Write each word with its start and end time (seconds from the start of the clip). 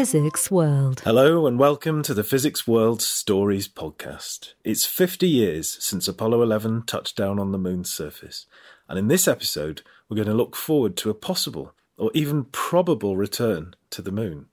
Physics 0.00 0.50
World. 0.50 1.02
Hello, 1.04 1.46
and 1.46 1.58
welcome 1.58 2.02
to 2.04 2.14
the 2.14 2.24
Physics 2.24 2.66
World 2.66 3.02
Stories 3.02 3.68
podcast. 3.68 4.54
It's 4.64 4.86
50 4.86 5.28
years 5.28 5.76
since 5.84 6.08
Apollo 6.08 6.40
11 6.42 6.84
touched 6.86 7.18
down 7.18 7.38
on 7.38 7.52
the 7.52 7.58
moon's 7.58 7.92
surface, 7.92 8.46
and 8.88 8.98
in 8.98 9.08
this 9.08 9.28
episode, 9.28 9.82
we're 10.08 10.14
going 10.14 10.26
to 10.26 10.32
look 10.32 10.56
forward 10.56 10.96
to 10.96 11.10
a 11.10 11.14
possible 11.14 11.74
or 11.98 12.10
even 12.14 12.44
probable 12.44 13.18
return 13.18 13.74
to 13.90 14.00
the 14.00 14.10
moon. 14.10 14.46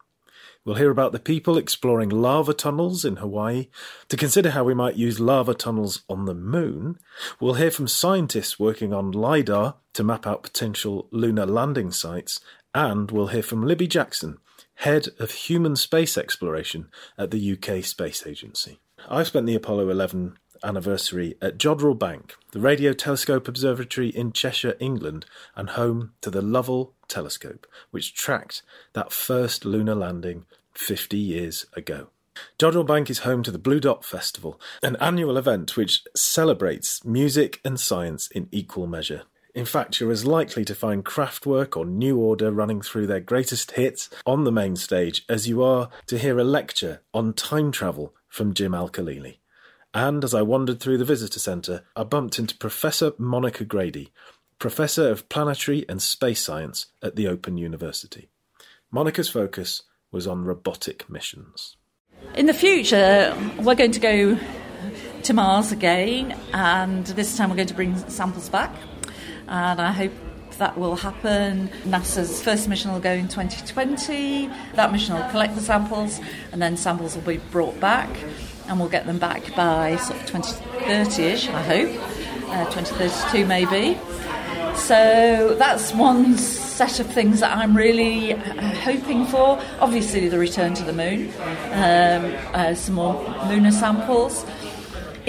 We'll 0.66 0.76
hear 0.76 0.92
about 0.92 1.14
the 1.14 1.18
people 1.18 1.58
exploring 1.58 2.10
lava 2.10 2.54
tunnels 2.54 3.06
in 3.06 3.16
Hawaii. 3.16 3.70
To 4.10 4.18
consider 4.18 4.50
how 4.50 4.66
we 4.66 4.74
might 4.74 4.98
use 4.98 5.22
lava 5.22 5.54
tunnels 5.54 6.04
on 6.10 6.26
the 6.26 6.36
moon, 6.36 7.00
we'll 7.40 7.54
hear 7.54 7.72
from 7.72 7.88
scientists 7.88 8.60
working 8.60 8.92
on 8.92 9.14
LIDAR 9.14 9.76
to 9.94 10.04
map 10.04 10.28
out 10.28 10.44
potential 10.44 11.08
lunar 11.12 11.46
landing 11.46 11.92
sites, 11.92 12.42
and 12.76 13.12
we'll 13.12 13.28
hear 13.28 13.44
from 13.44 13.66
Libby 13.66 13.88
Jackson, 13.88 14.40
head 14.78 15.10
of 15.20 15.32
human 15.32 15.76
space 15.76 16.18
exploration 16.18 16.90
at 17.18 17.32
the 17.32 17.54
UK 17.54 17.84
Space 17.84 18.26
Agency. 18.26 18.80
I 19.10 19.24
spent 19.24 19.46
the 19.46 19.56
Apollo 19.56 19.90
11 19.90 20.38
anniversary 20.64 21.36
at 21.42 21.58
Jodrell 21.58 21.98
Bank, 21.98 22.36
the 22.52 22.60
Radio 22.60 22.94
Telescope 22.94 23.48
Observatory 23.48 24.10
in 24.10 24.32
Cheshire, 24.32 24.76
England, 24.80 25.26
and 25.56 25.72
home 25.72 26.14
to 26.22 26.30
the 26.30 26.42
Lovell 26.42 26.94
Telescope, 27.08 27.66
which 27.92 28.14
tracked 28.14 28.62
that 28.94 29.12
first 29.12 29.66
lunar 29.66 29.96
landing 29.96 30.46
50 30.74 31.18
years 31.18 31.66
ago. 31.74 32.10
Jodrell 32.60 32.86
Bank 32.86 33.10
is 33.10 33.20
home 33.20 33.42
to 33.44 33.52
the 33.52 33.58
Blue 33.58 33.80
Dot 33.80 34.06
Festival, 34.06 34.60
an 34.84 34.96
annual 35.00 35.38
event 35.38 35.76
which 35.76 36.04
celebrates 36.16 37.04
music 37.04 37.60
and 37.66 37.80
science 37.80 38.28
in 38.28 38.48
equal 38.52 38.86
measure. 38.86 39.24
In 39.58 39.66
fact, 39.66 40.00
you're 40.00 40.12
as 40.12 40.24
likely 40.24 40.64
to 40.66 40.76
find 40.76 41.04
Kraftwerk 41.04 41.76
or 41.76 41.84
New 41.84 42.20
Order 42.20 42.52
running 42.52 42.80
through 42.80 43.08
their 43.08 43.20
greatest 43.20 43.72
hits 43.72 44.08
on 44.24 44.44
the 44.44 44.52
main 44.52 44.76
stage 44.76 45.26
as 45.28 45.48
you 45.48 45.64
are 45.64 45.90
to 46.06 46.20
hear 46.20 46.38
a 46.38 46.44
lecture 46.44 47.02
on 47.12 47.34
time 47.34 47.72
travel 47.72 48.14
from 48.28 48.54
Jim 48.54 48.76
Al-Khalili. 48.76 49.38
And 49.96 50.24
as 50.24 50.36
I 50.36 50.44
wandered 50.44 50.80
through 50.80 51.00
the 51.00 51.06
visitor 51.06 51.40
centre, 51.40 51.84
I 51.96 52.04
bumped 52.04 52.38
into 52.38 52.56
Professor 52.56 53.14
Monica 53.18 53.66
Grady, 53.66 54.12
Professor 54.60 55.10
of 55.10 55.28
Planetary 55.28 55.86
and 55.90 56.04
Space 56.04 56.42
Science 56.42 56.86
at 57.02 57.16
the 57.16 57.28
Open 57.28 57.58
University. 57.58 58.30
Monica's 58.92 59.28
focus 59.28 59.82
was 60.12 60.28
on 60.28 60.46
robotic 60.46 61.10
missions. 61.10 61.78
In 62.36 62.46
the 62.46 62.54
future, 62.54 63.36
we're 63.58 63.74
going 63.74 63.90
to 63.90 64.00
go 64.00 64.38
to 65.24 65.34
Mars 65.34 65.72
again, 65.72 66.40
and 66.54 67.08
this 67.08 67.36
time 67.36 67.50
we're 67.50 67.56
going 67.56 67.68
to 67.70 67.74
bring 67.74 67.98
samples 68.08 68.50
back. 68.50 68.72
And 69.48 69.82
I 69.82 69.92
hope 69.92 70.12
that 70.58 70.78
will 70.78 70.96
happen. 70.96 71.70
NASA's 71.84 72.42
first 72.42 72.68
mission 72.68 72.92
will 72.92 73.00
go 73.00 73.12
in 73.12 73.28
2020. 73.28 74.50
That 74.74 74.92
mission 74.92 75.16
will 75.16 75.30
collect 75.30 75.56
the 75.56 75.62
samples, 75.62 76.20
and 76.52 76.62
then 76.62 76.78
samples 76.78 77.16
will 77.16 77.24
be 77.24 77.38
brought 77.52 77.80
back, 77.80 78.10
and 78.68 78.80
we'll 78.80 78.90
get 78.90 79.06
them 79.06 79.20
back 79.20 79.56
by 79.56 79.96
sort 79.98 80.20
of 80.20 80.26
2030 80.28 81.24
ish, 81.24 81.50
I 81.50 81.62
hope, 81.62 81.90
uh, 82.50 82.66
2032 82.72 83.46
maybe. 83.46 84.00
So 84.76 85.56
that's 85.58 85.94
one 85.94 86.38
set 86.38 87.00
of 87.00 87.08
things 87.08 87.40
that 87.40 87.58
I'm 87.58 87.76
really 87.76 88.34
uh, 88.34 88.38
hoping 88.76 89.26
for. 89.26 89.60
Obviously, 89.80 90.30
the 90.30 90.38
return 90.38 90.76
to 90.76 90.84
the 90.84 90.94
moon, 90.94 91.34
um, 91.72 92.36
uh, 92.54 92.76
some 92.76 92.96
more 92.96 93.16
lunar 93.50 93.72
samples. 93.72 94.46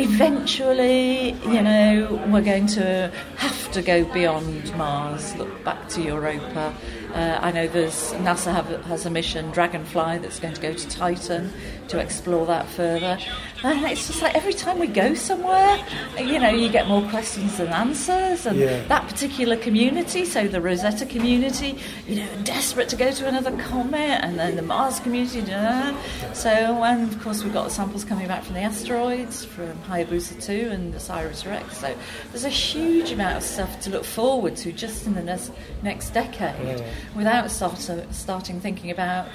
Eventually, 0.00 1.32
you 1.44 1.60
know, 1.60 2.22
we're 2.28 2.40
going 2.40 2.68
to 2.68 3.12
have 3.36 3.72
to 3.72 3.82
go 3.82 4.04
beyond 4.04 4.72
Mars, 4.76 5.34
look 5.36 5.64
back 5.64 5.88
to 5.88 6.00
Europa. 6.00 6.72
Uh, 7.14 7.38
I 7.40 7.50
know 7.52 7.66
there's 7.66 8.12
NASA 8.14 8.52
have, 8.52 8.66
has 8.84 9.06
a 9.06 9.10
mission, 9.10 9.50
Dragonfly, 9.50 10.18
that's 10.18 10.38
going 10.38 10.54
to 10.54 10.60
go 10.60 10.72
to 10.72 10.88
Titan 10.88 11.52
to 11.88 11.98
explore 11.98 12.46
that 12.46 12.66
further. 12.68 13.18
And 13.64 13.84
it's 13.86 14.06
just 14.06 14.22
like 14.22 14.34
every 14.36 14.52
time 14.52 14.78
we 14.78 14.86
go 14.86 15.14
somewhere, 15.14 15.84
you 16.18 16.38
know, 16.38 16.50
you 16.50 16.68
get 16.68 16.86
more 16.86 17.02
questions 17.08 17.56
than 17.56 17.68
answers. 17.68 18.46
And 18.46 18.58
Yeah. 18.58 18.82
that 18.88 19.08
particular 19.08 19.56
community, 19.56 20.24
so 20.24 20.46
the 20.46 20.60
Rosetta 20.60 21.06
community, 21.06 21.78
you 22.06 22.16
know, 22.16 22.28
desperate 22.44 22.88
to 22.90 22.96
go 22.96 23.10
to 23.10 23.26
another 23.26 23.50
comet, 23.62 24.20
and 24.22 24.38
then 24.38 24.56
the 24.56 24.62
Mars 24.62 25.00
community. 25.00 25.40
da, 25.40 25.62
da, 25.62 25.90
da. 25.90 26.32
So, 26.34 26.50
and 26.84 27.10
of 27.12 27.20
course, 27.22 27.42
we've 27.42 27.52
got 27.52 27.64
the 27.64 27.70
samples 27.70 28.04
coming 28.04 28.28
back 28.28 28.44
from 28.44 28.54
the 28.54 28.60
asteroids, 28.60 29.44
from 29.44 29.72
Hayabusa 29.88 30.44
2 30.44 30.68
and 30.70 30.94
OSIRIS-REx. 30.94 31.78
So, 31.78 31.94
there's 32.32 32.44
a 32.44 32.48
huge 32.48 33.10
amount 33.12 33.38
of 33.38 33.42
stuff 33.42 33.80
to 33.80 33.90
look 33.90 34.04
forward 34.04 34.56
to 34.58 34.72
just 34.72 35.06
in 35.06 35.14
the 35.14 35.22
next, 35.22 35.52
next 35.82 36.10
decade 36.10 36.82
without 37.14 37.50
start, 37.50 37.78
starting 38.10 38.60
thinking 38.60 38.90
about 38.90 39.28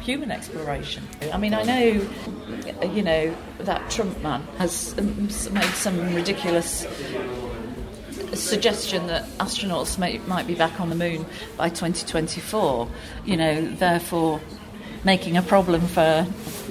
human 0.00 0.30
exploration. 0.30 1.06
I 1.32 1.36
mean, 1.38 1.54
I 1.54 1.62
know, 1.62 2.08
you 2.82 3.02
know, 3.02 3.36
that 3.60 3.90
Trump 3.90 4.20
man 4.22 4.42
has 4.58 4.96
made 5.50 5.64
some 5.74 6.14
ridiculous 6.14 6.86
suggestion 8.34 9.06
that 9.08 9.24
astronauts 9.38 9.98
may, 9.98 10.18
might 10.18 10.46
be 10.46 10.54
back 10.54 10.80
on 10.80 10.88
the 10.88 10.94
moon 10.94 11.26
by 11.56 11.68
2024, 11.68 12.88
you 13.24 13.36
know, 13.36 13.66
therefore 13.76 14.40
making 15.04 15.36
a 15.36 15.42
problem 15.42 15.80
for 15.82 16.26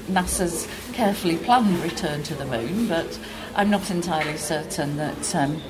NASA's 0.07 0.67
carefully 0.93 1.38
planned 1.38 1.77
return 1.79 2.23
to 2.23 2.35
the 2.35 2.45
moon. 2.45 2.88
But 2.88 3.19
I'm 3.55 3.69
not 3.69 3.91
entirely 3.91 4.38
certain 4.38 4.97
that 4.97 5.35
um, 5.35 5.61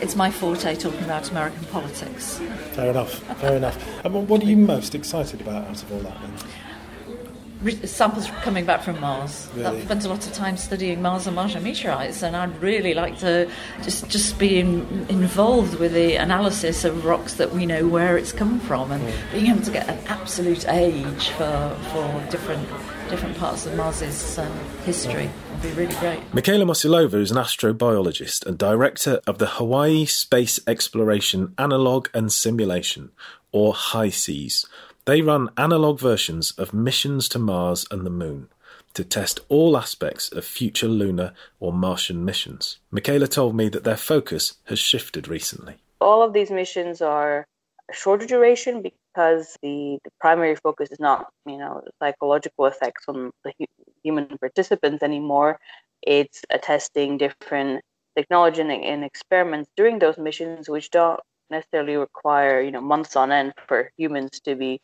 it's 0.00 0.16
my 0.16 0.30
forte 0.30 0.74
talking 0.76 1.04
about 1.04 1.30
American 1.30 1.64
politics. 1.66 2.38
Fair 2.72 2.90
enough. 2.90 3.14
Fair 3.40 3.56
enough. 3.56 4.04
And 4.04 4.28
what 4.28 4.42
are 4.42 4.46
you 4.46 4.56
most 4.56 4.94
excited 4.94 5.40
about 5.40 5.68
out 5.68 5.82
of 5.82 5.92
all 5.92 6.00
that? 6.00 6.16
Then? 6.20 7.86
Samples 7.86 8.26
coming 8.42 8.64
back 8.64 8.80
from 8.80 8.98
Mars. 9.00 9.50
Really? 9.54 9.66
I've 9.66 9.84
spent 9.84 10.04
a 10.06 10.08
lot 10.08 10.26
of 10.26 10.32
time 10.32 10.56
studying 10.56 11.02
Mars 11.02 11.26
and 11.26 11.36
Martian 11.36 11.62
meteorites, 11.62 12.22
and 12.22 12.34
I'd 12.34 12.56
really 12.62 12.94
like 12.94 13.18
to 13.18 13.50
just 13.82 14.08
just 14.08 14.38
be 14.38 14.58
in, 14.58 15.06
involved 15.10 15.74
with 15.74 15.92
the 15.92 16.16
analysis 16.16 16.86
of 16.86 17.04
rocks 17.04 17.34
that 17.34 17.52
we 17.52 17.66
know 17.66 17.86
where 17.86 18.16
it's 18.16 18.32
come 18.32 18.60
from, 18.60 18.90
and 18.92 19.14
being 19.30 19.48
able 19.48 19.60
to 19.60 19.70
get 19.70 19.86
an 19.90 19.98
absolute 20.06 20.66
age 20.68 21.28
for 21.30 21.76
for 21.92 22.26
different 22.30 22.66
different 23.10 23.36
parts 23.36 23.66
of 23.66 23.76
Mars's 23.76 24.38
um, 24.38 24.50
history 24.86 25.28
would 25.62 25.76
be 25.76 25.80
really 25.80 25.94
great. 25.96 26.22
Michaela 26.34 26.64
Musilova 26.64 27.14
is 27.14 27.30
an 27.30 27.36
astrobiologist 27.36 28.46
and 28.46 28.58
director 28.58 29.20
of 29.26 29.38
the 29.38 29.46
Hawaii 29.46 30.06
Space 30.06 30.60
Exploration 30.66 31.54
Analog 31.58 32.08
and 32.14 32.32
Simulation, 32.32 33.10
or 33.52 33.74
HISEAS. 33.74 34.66
They 35.06 35.22
run 35.22 35.48
analog 35.56 35.98
versions 35.98 36.52
of 36.52 36.72
missions 36.74 37.28
to 37.30 37.38
Mars 37.38 37.86
and 37.90 38.04
the 38.06 38.10
Moon 38.10 38.48
to 38.94 39.04
test 39.04 39.40
all 39.48 39.76
aspects 39.76 40.32
of 40.32 40.44
future 40.44 40.88
lunar 40.88 41.32
or 41.58 41.72
Martian 41.72 42.24
missions. 42.24 42.78
Michaela 42.90 43.26
told 43.28 43.54
me 43.54 43.68
that 43.68 43.84
their 43.84 43.96
focus 43.96 44.54
has 44.64 44.78
shifted 44.78 45.28
recently. 45.28 45.76
all 46.00 46.22
of 46.22 46.32
these 46.32 46.50
missions 46.50 47.00
are 47.02 47.46
shorter 47.92 48.26
duration 48.26 48.82
because 48.82 49.56
the, 49.62 49.98
the 50.04 50.10
primary 50.20 50.56
focus 50.56 50.90
is 50.90 51.00
not 51.00 51.26
you 51.46 51.58
know 51.58 51.82
psychological 52.00 52.66
effects 52.66 53.04
on 53.08 53.30
the 53.44 53.52
hu- 53.58 53.66
human 54.02 54.26
participants 54.38 55.02
anymore 55.02 55.58
it's 56.02 56.42
testing 56.62 57.18
different 57.18 57.82
technology 58.16 58.60
and, 58.60 58.70
and 58.70 59.04
experiments 59.04 59.70
during 59.76 59.98
those 59.98 60.18
missions 60.18 60.68
which 60.68 60.90
don't 60.90 61.20
necessarily 61.50 61.96
require 61.96 62.60
you 62.60 62.70
know 62.70 62.80
months 62.80 63.16
on 63.16 63.32
end 63.32 63.52
for 63.66 63.90
humans 63.96 64.40
to 64.40 64.54
be 64.54 64.80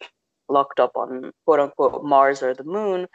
locked 0.48 0.80
up 0.80 0.92
on 0.96 1.32
quote 1.44 1.60
unquote 1.60 2.04
Mars 2.04 2.42
or 2.42 2.54
the 2.54 2.64
moon, 2.64 3.06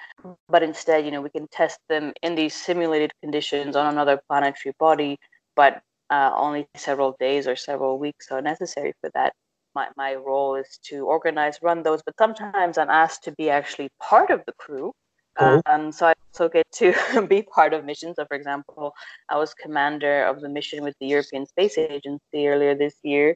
but 0.49 0.63
instead, 0.63 1.05
you 1.05 1.11
know, 1.11 1.21
we 1.21 1.29
can 1.29 1.47
test 1.47 1.79
them 1.89 2.13
in 2.21 2.35
these 2.35 2.53
simulated 2.53 3.11
conditions 3.21 3.75
on 3.75 3.87
another 3.87 4.19
planetary 4.27 4.73
body, 4.79 5.17
but 5.55 5.81
uh, 6.09 6.31
only 6.35 6.67
several 6.75 7.15
days 7.19 7.47
or 7.47 7.55
several 7.55 7.97
weeks 7.97 8.27
are 8.31 8.41
necessary 8.41 8.93
for 9.01 9.09
that. 9.13 9.33
My, 9.73 9.87
my 9.95 10.15
role 10.15 10.55
is 10.55 10.79
to 10.85 11.05
organize, 11.05 11.59
run 11.61 11.83
those, 11.83 12.01
but 12.05 12.15
sometimes 12.17 12.77
I'm 12.77 12.89
asked 12.89 13.23
to 13.23 13.31
be 13.31 13.49
actually 13.49 13.89
part 14.01 14.29
of 14.29 14.43
the 14.45 14.53
crew. 14.53 14.91
Cool. 15.41 15.61
Um, 15.65 15.91
so 15.91 16.07
I 16.07 16.13
also 16.33 16.49
get 16.49 16.65
to 16.73 16.93
be 17.29 17.41
part 17.41 17.73
of 17.73 17.83
missions. 17.85 18.17
So, 18.17 18.25
for 18.25 18.35
example, 18.35 18.93
I 19.29 19.37
was 19.37 19.53
commander 19.53 20.25
of 20.25 20.41
the 20.41 20.49
mission 20.49 20.83
with 20.83 20.95
the 20.99 21.07
European 21.07 21.45
Space 21.45 21.77
Agency 21.77 22.47
earlier 22.47 22.75
this 22.75 22.95
year. 23.03 23.35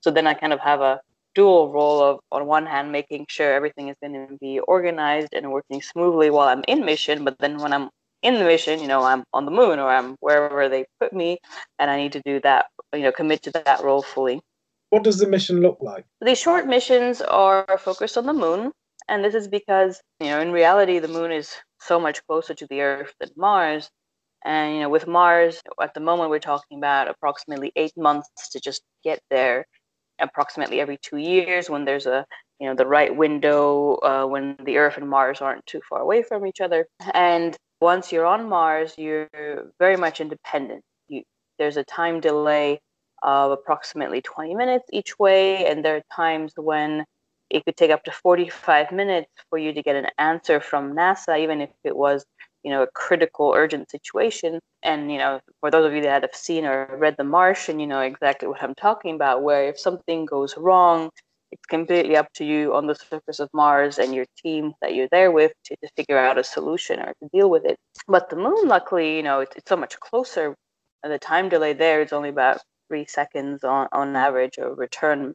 So 0.00 0.10
then 0.10 0.26
I 0.26 0.34
kind 0.34 0.52
of 0.52 0.60
have 0.60 0.80
a 0.80 1.00
dual 1.34 1.72
role 1.72 2.02
of, 2.02 2.20
on 2.30 2.46
one 2.46 2.66
hand, 2.66 2.92
making 2.92 3.26
sure 3.28 3.52
everything 3.52 3.88
is 3.88 3.96
going 4.00 4.12
to 4.12 4.36
be 4.40 4.60
organized 4.60 5.32
and 5.32 5.50
working 5.50 5.80
smoothly 5.80 6.30
while 6.30 6.48
I'm 6.48 6.64
in 6.68 6.84
mission. 6.84 7.24
But 7.24 7.38
then 7.38 7.58
when 7.58 7.72
I'm 7.72 7.90
in 8.22 8.34
the 8.34 8.44
mission, 8.44 8.80
you 8.80 8.88
know, 8.88 9.02
I'm 9.04 9.24
on 9.32 9.44
the 9.44 9.50
moon 9.50 9.78
or 9.78 9.88
I'm 9.88 10.16
wherever 10.20 10.68
they 10.68 10.86
put 11.00 11.12
me, 11.12 11.38
and 11.78 11.90
I 11.90 11.96
need 11.96 12.12
to 12.12 12.22
do 12.24 12.40
that, 12.40 12.66
you 12.92 13.02
know, 13.02 13.12
commit 13.12 13.42
to 13.44 13.50
that 13.52 13.82
role 13.84 14.02
fully. 14.02 14.40
What 14.90 15.04
does 15.04 15.18
the 15.18 15.26
mission 15.26 15.60
look 15.60 15.78
like? 15.80 16.04
These 16.20 16.38
short 16.38 16.66
missions 16.66 17.20
are 17.20 17.66
focused 17.78 18.16
on 18.16 18.26
the 18.26 18.32
moon, 18.32 18.72
and 19.08 19.24
this 19.24 19.34
is 19.34 19.48
because, 19.48 20.00
you 20.20 20.28
know, 20.28 20.40
in 20.40 20.52
reality, 20.52 20.98
the 20.98 21.08
moon 21.08 21.32
is 21.32 21.50
so 21.80 22.00
much 22.00 22.24
closer 22.26 22.54
to 22.54 22.66
the 22.68 22.80
Earth 22.80 23.14
than 23.20 23.30
Mars. 23.36 23.90
And, 24.44 24.74
you 24.74 24.80
know, 24.80 24.88
with 24.88 25.06
Mars, 25.06 25.62
at 25.82 25.94
the 25.94 26.00
moment, 26.00 26.30
we're 26.30 26.38
talking 26.38 26.78
about 26.78 27.08
approximately 27.08 27.72
eight 27.76 27.96
months 27.96 28.50
to 28.50 28.60
just 28.60 28.82
get 29.02 29.20
there, 29.30 29.66
approximately 30.20 30.80
every 30.80 30.98
two 31.02 31.16
years 31.18 31.70
when 31.70 31.84
there's 31.84 32.06
a 32.06 32.24
you 32.60 32.68
know 32.68 32.74
the 32.74 32.86
right 32.86 33.14
window 33.14 33.96
uh, 33.96 34.24
when 34.26 34.56
the 34.64 34.76
Earth 34.78 34.96
and 34.96 35.08
Mars 35.08 35.40
aren't 35.40 35.66
too 35.66 35.80
far 35.88 36.00
away 36.00 36.22
from 36.22 36.46
each 36.46 36.60
other. 36.60 36.86
And 37.12 37.56
once 37.80 38.12
you're 38.12 38.26
on 38.26 38.48
Mars, 38.48 38.94
you're 38.96 39.28
very 39.78 39.96
much 39.96 40.20
independent. 40.20 40.82
You, 41.08 41.22
there's 41.58 41.76
a 41.76 41.84
time 41.84 42.20
delay 42.20 42.80
of 43.22 43.50
approximately 43.52 44.22
20 44.22 44.54
minutes 44.54 44.84
each 44.92 45.18
way, 45.18 45.66
and 45.66 45.84
there 45.84 45.96
are 45.96 46.02
times 46.14 46.52
when 46.56 47.04
it 47.54 47.64
could 47.64 47.76
take 47.76 47.90
up 47.92 48.04
to 48.04 48.12
45 48.12 48.92
minutes 48.92 49.30
for 49.48 49.58
you 49.58 49.72
to 49.72 49.82
get 49.82 49.96
an 49.96 50.08
answer 50.18 50.60
from 50.60 50.94
NASA, 50.94 51.38
even 51.40 51.60
if 51.60 51.70
it 51.84 51.96
was 51.96 52.24
you 52.64 52.70
know 52.70 52.82
a 52.82 52.88
critical 52.94 53.52
urgent 53.56 53.90
situation. 53.90 54.60
And 54.82 55.10
you 55.10 55.18
know 55.18 55.40
for 55.60 55.70
those 55.70 55.86
of 55.86 55.94
you 55.94 56.02
that 56.02 56.22
have 56.22 56.34
seen 56.34 56.64
or 56.66 56.96
read 56.98 57.16
the 57.16 57.24
martian 57.24 57.80
you 57.80 57.86
know 57.86 58.00
exactly 58.00 58.48
what 58.48 58.62
i'm 58.62 58.74
talking 58.74 59.14
about 59.14 59.42
where 59.42 59.66
if 59.68 59.78
something 59.78 60.26
goes 60.26 60.56
wrong 60.58 61.10
it's 61.52 61.64
completely 61.66 62.16
up 62.16 62.28
to 62.34 62.44
you 62.44 62.74
on 62.74 62.86
the 62.86 62.94
surface 62.94 63.38
of 63.38 63.48
mars 63.54 63.98
and 63.98 64.14
your 64.14 64.26
team 64.42 64.74
that 64.82 64.94
you're 64.94 65.08
there 65.10 65.30
with 65.30 65.52
to, 65.64 65.76
to 65.82 65.88
figure 65.96 66.18
out 66.18 66.36
a 66.38 66.44
solution 66.44 67.00
or 67.00 67.14
to 67.22 67.28
deal 67.32 67.48
with 67.48 67.64
it. 67.64 67.76
But 68.08 68.28
the 68.28 68.36
moon 68.36 68.68
luckily 68.68 69.16
you 69.16 69.22
know 69.22 69.40
it's, 69.40 69.56
it's 69.56 69.68
so 69.68 69.76
much 69.76 69.98
closer. 70.00 70.54
The 71.02 71.18
time 71.18 71.48
delay 71.48 71.72
there 71.74 72.02
is 72.02 72.12
only 72.12 72.30
about 72.30 72.58
three 72.88 73.06
seconds 73.06 73.64
on, 73.64 73.88
on 73.92 74.16
average 74.16 74.58
or 74.58 74.74
return 74.74 75.34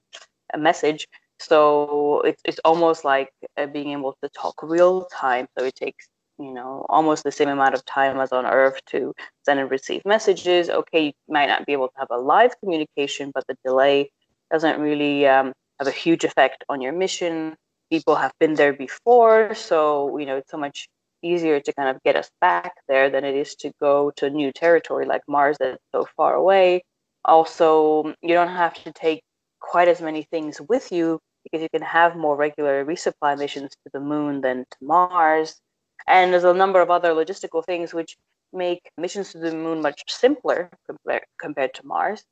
a 0.54 0.58
message 0.58 1.08
so 1.40 2.22
it's, 2.22 2.42
it's 2.46 2.60
almost 2.66 3.06
like 3.06 3.30
uh, 3.58 3.66
being 3.66 3.92
able 3.92 4.16
to 4.22 4.30
talk 4.30 4.56
real 4.62 5.06
time 5.06 5.48
so 5.58 5.66
it 5.66 5.76
takes 5.76 6.08
you 6.38 6.54
know 6.54 6.86
almost 6.90 7.24
the 7.24 7.32
same 7.32 7.50
amount 7.50 7.74
of 7.76 7.84
time 7.86 8.20
as 8.20 8.32
on 8.32 8.46
earth 8.46 8.80
to 8.86 9.14
send 9.46 9.60
and 9.60 9.72
receive 9.72 10.02
messages. 10.06 10.70
Okay 10.70 11.06
you 11.08 11.14
might 11.28 11.48
not 11.48 11.66
be 11.66 11.74
able 11.74 11.88
to 11.88 11.94
have 11.98 12.08
a 12.12 12.18
live 12.18 12.52
communication 12.60 13.32
but 13.34 13.46
the 13.48 13.56
delay 13.66 14.10
doesn't 14.52 14.80
really 14.80 15.28
um, 15.28 15.54
have 15.80 15.88
a 15.88 15.92
huge 15.92 16.24
effect 16.24 16.64
on 16.70 16.82
your 16.82 16.94
mission. 16.94 17.56
People 17.92 18.16
have 18.16 18.34
been 18.40 18.56
there 18.56 18.74
before 18.74 19.54
so 19.56 20.18
you 20.18 20.26
know 20.26 20.38
it's 20.38 20.52
so 20.52 20.58
much 20.58 20.88
easier 21.22 21.60
to 21.60 21.74
kind 21.74 21.90
of 21.90 22.02
get 22.04 22.16
us 22.16 22.30
back 22.40 22.72
there 22.88 23.10
than 23.10 23.26
it 23.26 23.36
is 23.36 23.56
to 23.56 23.72
go 23.82 24.12
to 24.16 24.30
new 24.30 24.52
territory 24.54 25.06
like 25.06 25.22
mars 25.28 25.58
that's 25.60 25.84
so 25.94 26.06
far 26.16 26.36
away. 26.36 26.84
Also 27.26 28.14
you 28.22 28.34
don't 28.34 28.48
have 28.64 28.74
to 28.84 28.92
take 28.94 29.22
quite 29.60 29.88
as 29.90 30.02
many 30.02 30.24
things 30.32 30.62
with 30.70 30.92
you 30.92 31.20
because 31.44 31.62
you 31.62 31.70
can 31.70 31.82
have 31.82 32.16
more 32.16 32.36
regular 32.36 32.86
resupply 32.86 33.38
missions 33.38 33.72
to 33.84 33.90
the 33.94 34.00
moon 34.00 34.42
than 34.42 34.66
to 34.72 34.78
mars 34.82 35.62
and 36.08 36.34
there's 36.34 36.44
a 36.44 36.54
number 36.54 36.82
of 36.82 36.90
other 36.90 37.10
logistical 37.10 37.64
things 37.64 37.94
which 37.94 38.18
make 38.52 38.90
missions 38.98 39.32
to 39.32 39.38
the 39.38 39.54
moon 39.54 39.82
much 39.82 40.04
simpler 40.08 40.70
compared, 40.88 41.24
compared 41.40 41.74
to 41.76 41.86
Mars. 41.86 42.24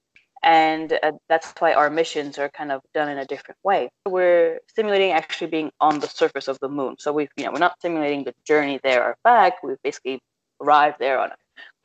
And 0.43 0.93
uh, 1.03 1.13
that's 1.29 1.53
why 1.59 1.73
our 1.73 1.89
missions 1.89 2.37
are 2.37 2.49
kind 2.49 2.71
of 2.71 2.81
done 2.93 3.09
in 3.09 3.17
a 3.17 3.25
different 3.25 3.57
way. 3.63 3.89
We're 4.07 4.59
simulating 4.75 5.11
actually 5.11 5.47
being 5.47 5.71
on 5.79 5.99
the 5.99 6.07
surface 6.07 6.47
of 6.47 6.59
the 6.59 6.69
moon. 6.69 6.95
So 6.99 7.11
we've, 7.11 7.29
you 7.37 7.45
know, 7.45 7.51
we're 7.51 7.59
not 7.59 7.81
simulating 7.81 8.23
the 8.23 8.33
journey 8.45 8.79
there 8.83 9.03
or 9.03 9.17
back. 9.23 9.63
We've 9.63 9.81
basically 9.83 10.19
arrived 10.61 10.97
there 10.99 11.19
on 11.19 11.31
a 11.31 11.35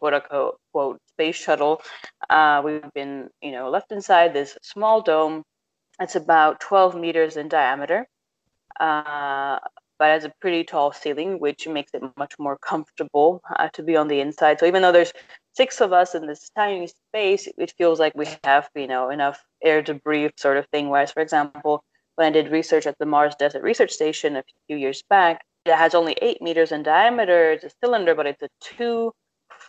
quote 0.01 0.15
unquote 0.15 0.59
quote 0.73 1.01
space 1.09 1.37
shuttle. 1.37 1.83
Uh, 2.29 2.61
we've 2.65 2.93
been, 2.95 3.31
you 3.41 3.53
know, 3.53 3.71
left 3.71 3.91
inside 3.91 4.35
this 4.35 4.57
small 4.63 5.01
dome. 5.01 5.43
It's 6.03 6.17
about 6.17 6.61
12 6.61 6.95
meters 6.95 7.37
in 7.37 7.49
diameter. 7.49 8.07
Uh, 8.79 9.59
but 10.03 10.09
has 10.09 10.25
a 10.25 10.33
pretty 10.41 10.65
tall 10.65 10.91
ceiling, 10.91 11.39
which 11.39 11.69
makes 11.69 11.93
it 11.95 12.03
much 12.17 12.35
more 12.37 12.59
comfortable 12.59 13.41
uh, 13.57 13.69
to 13.69 13.85
be 13.85 13.95
on 13.95 14.09
the 14.09 14.19
inside. 14.19 14.59
So 14.59 14.67
even 14.67 14.83
though 14.83 14.91
there's 14.91 15.13
six 15.53 15.81
of 15.81 15.93
us 15.93 16.17
in 16.17 16.27
this 16.27 16.51
tiny 16.57 16.89
space, 16.89 17.47
it 17.57 17.73
feels 17.79 18.01
like 18.01 18.13
we 18.17 18.27
have, 18.43 18.69
you 18.75 18.89
know, 18.89 19.11
enough 19.11 19.41
air 19.63 19.81
to 19.85 19.95
breathe, 19.95 20.33
sort 20.37 20.57
of 20.57 20.67
thing. 20.73 20.89
Whereas, 20.89 21.13
for 21.13 21.21
example, 21.21 21.85
when 22.17 22.27
I 22.27 22.31
did 22.31 22.51
research 22.51 22.89
at 22.89 22.99
the 22.99 23.07
Mars 23.07 23.37
Desert 23.37 23.63
Research 23.63 23.93
Station 23.93 24.35
a 24.35 24.43
few 24.67 24.77
years 24.77 25.05
back, 25.09 25.45
it 25.65 25.73
has 25.73 25.95
only 25.95 26.17
eight 26.21 26.43
meters 26.43 26.73
in 26.73 26.83
diameter. 26.83 27.53
It's 27.53 27.63
a 27.63 27.71
cylinder, 27.81 28.17
but 28.17 28.27
it's 28.27 28.43
a 28.43 28.49
two 28.61 29.13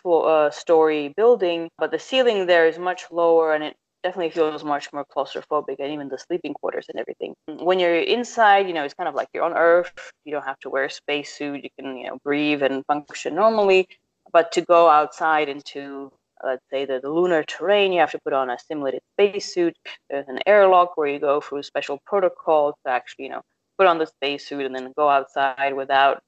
uh, 0.04 0.50
story 0.50 1.14
building. 1.16 1.70
But 1.78 1.92
the 1.92 2.00
ceiling 2.00 2.46
there 2.46 2.66
is 2.66 2.76
much 2.76 3.04
lower 3.12 3.54
and 3.54 3.62
it 3.62 3.76
definitely 4.04 4.30
feels 4.30 4.62
much 4.62 4.92
more 4.92 5.04
claustrophobic 5.04 5.76
and 5.80 5.90
even 5.90 6.08
the 6.08 6.18
sleeping 6.18 6.54
quarters 6.54 6.86
and 6.88 7.00
everything. 7.00 7.34
Mm, 7.50 7.64
when 7.64 7.80
you're 7.80 7.98
inside, 7.98 8.68
you 8.68 8.74
know, 8.74 8.84
it's 8.84 8.94
kind 8.94 9.08
of 9.08 9.14
like 9.14 9.28
you're 9.34 9.42
on 9.42 9.54
Earth. 9.54 10.12
You 10.24 10.32
don't 10.32 10.44
have 10.44 10.60
to 10.60 10.70
wear 10.70 10.84
a 10.84 10.90
spacesuit. 10.90 11.64
You 11.64 11.70
can, 11.78 11.96
you 11.96 12.06
know, 12.08 12.18
breathe 12.22 12.62
and 12.62 12.84
function 12.86 13.34
normally. 13.34 13.88
But 14.32 14.52
to 14.52 14.60
go 14.60 14.88
outside 14.88 15.48
into, 15.48 16.12
let's 16.44 16.62
say, 16.70 16.84
the, 16.84 17.00
the 17.00 17.10
lunar 17.10 17.42
terrain, 17.44 17.92
you 17.92 18.00
have 18.00 18.12
to 18.12 18.20
put 18.22 18.34
on 18.34 18.50
a 18.50 18.58
simulated 18.58 19.00
spacesuit. 19.14 19.74
There's 20.10 20.28
an 20.28 20.40
airlock 20.46 20.96
where 20.96 21.08
you 21.08 21.18
go 21.18 21.40
through 21.40 21.62
special 21.62 21.98
protocols 22.06 22.74
to 22.84 22.92
actually, 22.92 23.24
you 23.24 23.30
know, 23.30 23.42
put 23.78 23.86
on 23.86 23.98
the 23.98 24.06
spacesuit 24.06 24.66
and 24.66 24.74
then 24.74 24.92
go 24.96 25.08
outside 25.08 25.74
without 25.74 26.22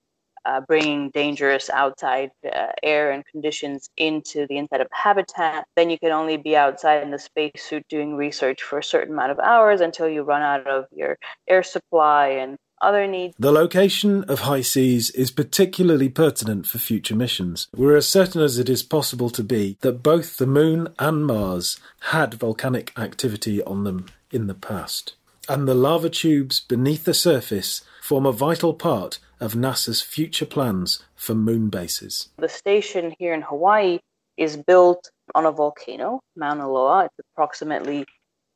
uh, 0.46 0.60
bringing 0.60 1.10
dangerous 1.10 1.68
outside 1.70 2.30
uh, 2.44 2.68
air 2.82 3.10
and 3.10 3.26
conditions 3.26 3.90
into 3.96 4.46
the 4.46 4.58
inside 4.58 4.80
of 4.80 4.88
habitat, 4.92 5.66
then 5.76 5.90
you 5.90 5.98
can 5.98 6.12
only 6.12 6.36
be 6.36 6.56
outside 6.56 7.02
in 7.02 7.10
the 7.10 7.18
spacesuit 7.18 7.84
doing 7.88 8.16
research 8.16 8.62
for 8.62 8.78
a 8.78 8.84
certain 8.84 9.14
amount 9.14 9.32
of 9.32 9.38
hours 9.40 9.80
until 9.80 10.08
you 10.08 10.22
run 10.22 10.42
out 10.42 10.66
of 10.66 10.86
your 10.94 11.18
air 11.48 11.62
supply 11.62 12.28
and 12.28 12.56
other 12.80 13.06
needs. 13.06 13.34
The 13.38 13.52
location 13.52 14.24
of 14.24 14.40
HI-SEAS 14.40 15.10
is 15.10 15.30
particularly 15.30 16.08
pertinent 16.08 16.66
for 16.66 16.78
future 16.78 17.16
missions. 17.16 17.68
We're 17.74 17.96
as 17.96 18.06
certain 18.06 18.42
as 18.42 18.58
it 18.58 18.68
is 18.68 18.82
possible 18.82 19.30
to 19.30 19.42
be 19.42 19.78
that 19.80 20.02
both 20.02 20.36
the 20.36 20.46
Moon 20.46 20.88
and 20.98 21.26
Mars 21.26 21.80
had 22.10 22.34
volcanic 22.34 22.92
activity 22.98 23.62
on 23.62 23.84
them 23.84 24.06
in 24.30 24.46
the 24.46 24.54
past. 24.54 25.14
And 25.48 25.68
the 25.68 25.74
lava 25.74 26.10
tubes 26.10 26.60
beneath 26.60 27.04
the 27.04 27.14
surface 27.14 27.82
form 28.02 28.26
a 28.26 28.32
vital 28.32 28.74
part 28.74 29.20
of 29.40 29.54
NASA's 29.54 30.02
future 30.02 30.46
plans 30.46 31.04
for 31.14 31.34
moon 31.34 31.68
bases. 31.68 32.28
The 32.38 32.48
station 32.48 33.14
here 33.18 33.32
in 33.32 33.42
Hawaii 33.42 34.00
is 34.36 34.56
built 34.56 35.10
on 35.34 35.46
a 35.46 35.52
volcano, 35.52 36.20
Mauna 36.36 36.70
Loa. 36.70 37.04
It's 37.04 37.28
approximately 37.32 38.04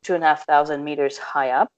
two 0.02 0.14
and 0.14 0.24
a 0.24 0.28
half 0.28 0.46
thousand 0.46 0.84
meters 0.84 1.16
high 1.16 1.50
up. 1.50 1.68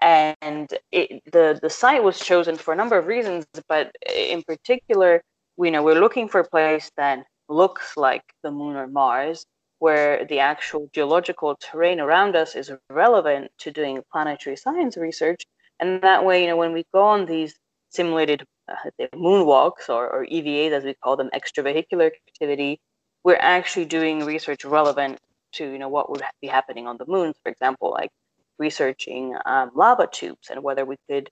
And 0.00 0.72
it, 0.92 1.22
the, 1.32 1.58
the 1.60 1.70
site 1.70 2.02
was 2.02 2.18
chosen 2.18 2.56
for 2.56 2.72
a 2.72 2.76
number 2.76 2.98
of 2.98 3.06
reasons, 3.06 3.46
but 3.68 3.94
in 4.14 4.42
particular, 4.42 5.22
we 5.56 5.70
know 5.70 5.82
we're 5.82 6.00
looking 6.00 6.28
for 6.28 6.40
a 6.40 6.48
place 6.48 6.90
that 6.96 7.24
looks 7.48 7.96
like 7.96 8.22
the 8.42 8.50
moon 8.50 8.76
or 8.76 8.86
Mars, 8.86 9.44
where 9.78 10.24
the 10.24 10.38
actual 10.38 10.88
geological 10.92 11.56
terrain 11.60 12.00
around 12.00 12.34
us 12.34 12.54
is 12.54 12.72
relevant 12.90 13.50
to 13.58 13.70
doing 13.70 14.02
planetary 14.10 14.56
science 14.56 14.96
research. 14.96 15.44
And 15.80 16.00
that 16.02 16.24
way, 16.24 16.42
you 16.42 16.48
know, 16.48 16.56
when 16.56 16.72
we 16.72 16.84
go 16.92 17.02
on 17.02 17.26
these 17.26 17.54
simulated 17.90 18.44
uh, 18.68 18.90
moonwalks 19.14 19.88
or, 19.88 20.08
or 20.08 20.26
EVAs, 20.26 20.72
as 20.72 20.84
we 20.84 20.94
call 20.94 21.16
them, 21.16 21.30
extravehicular 21.34 22.10
activity, 22.28 22.80
we're 23.24 23.38
actually 23.40 23.84
doing 23.84 24.24
research 24.24 24.64
relevant 24.64 25.18
to 25.52 25.70
you 25.72 25.78
know 25.78 25.88
what 25.88 26.10
would 26.10 26.22
be 26.40 26.46
happening 26.46 26.86
on 26.86 26.96
the 26.96 27.06
moon. 27.06 27.32
For 27.42 27.50
example, 27.50 27.90
like 27.90 28.10
researching 28.58 29.36
um, 29.44 29.70
lava 29.74 30.08
tubes 30.10 30.48
and 30.50 30.62
whether 30.62 30.84
we 30.84 30.96
could 31.08 31.28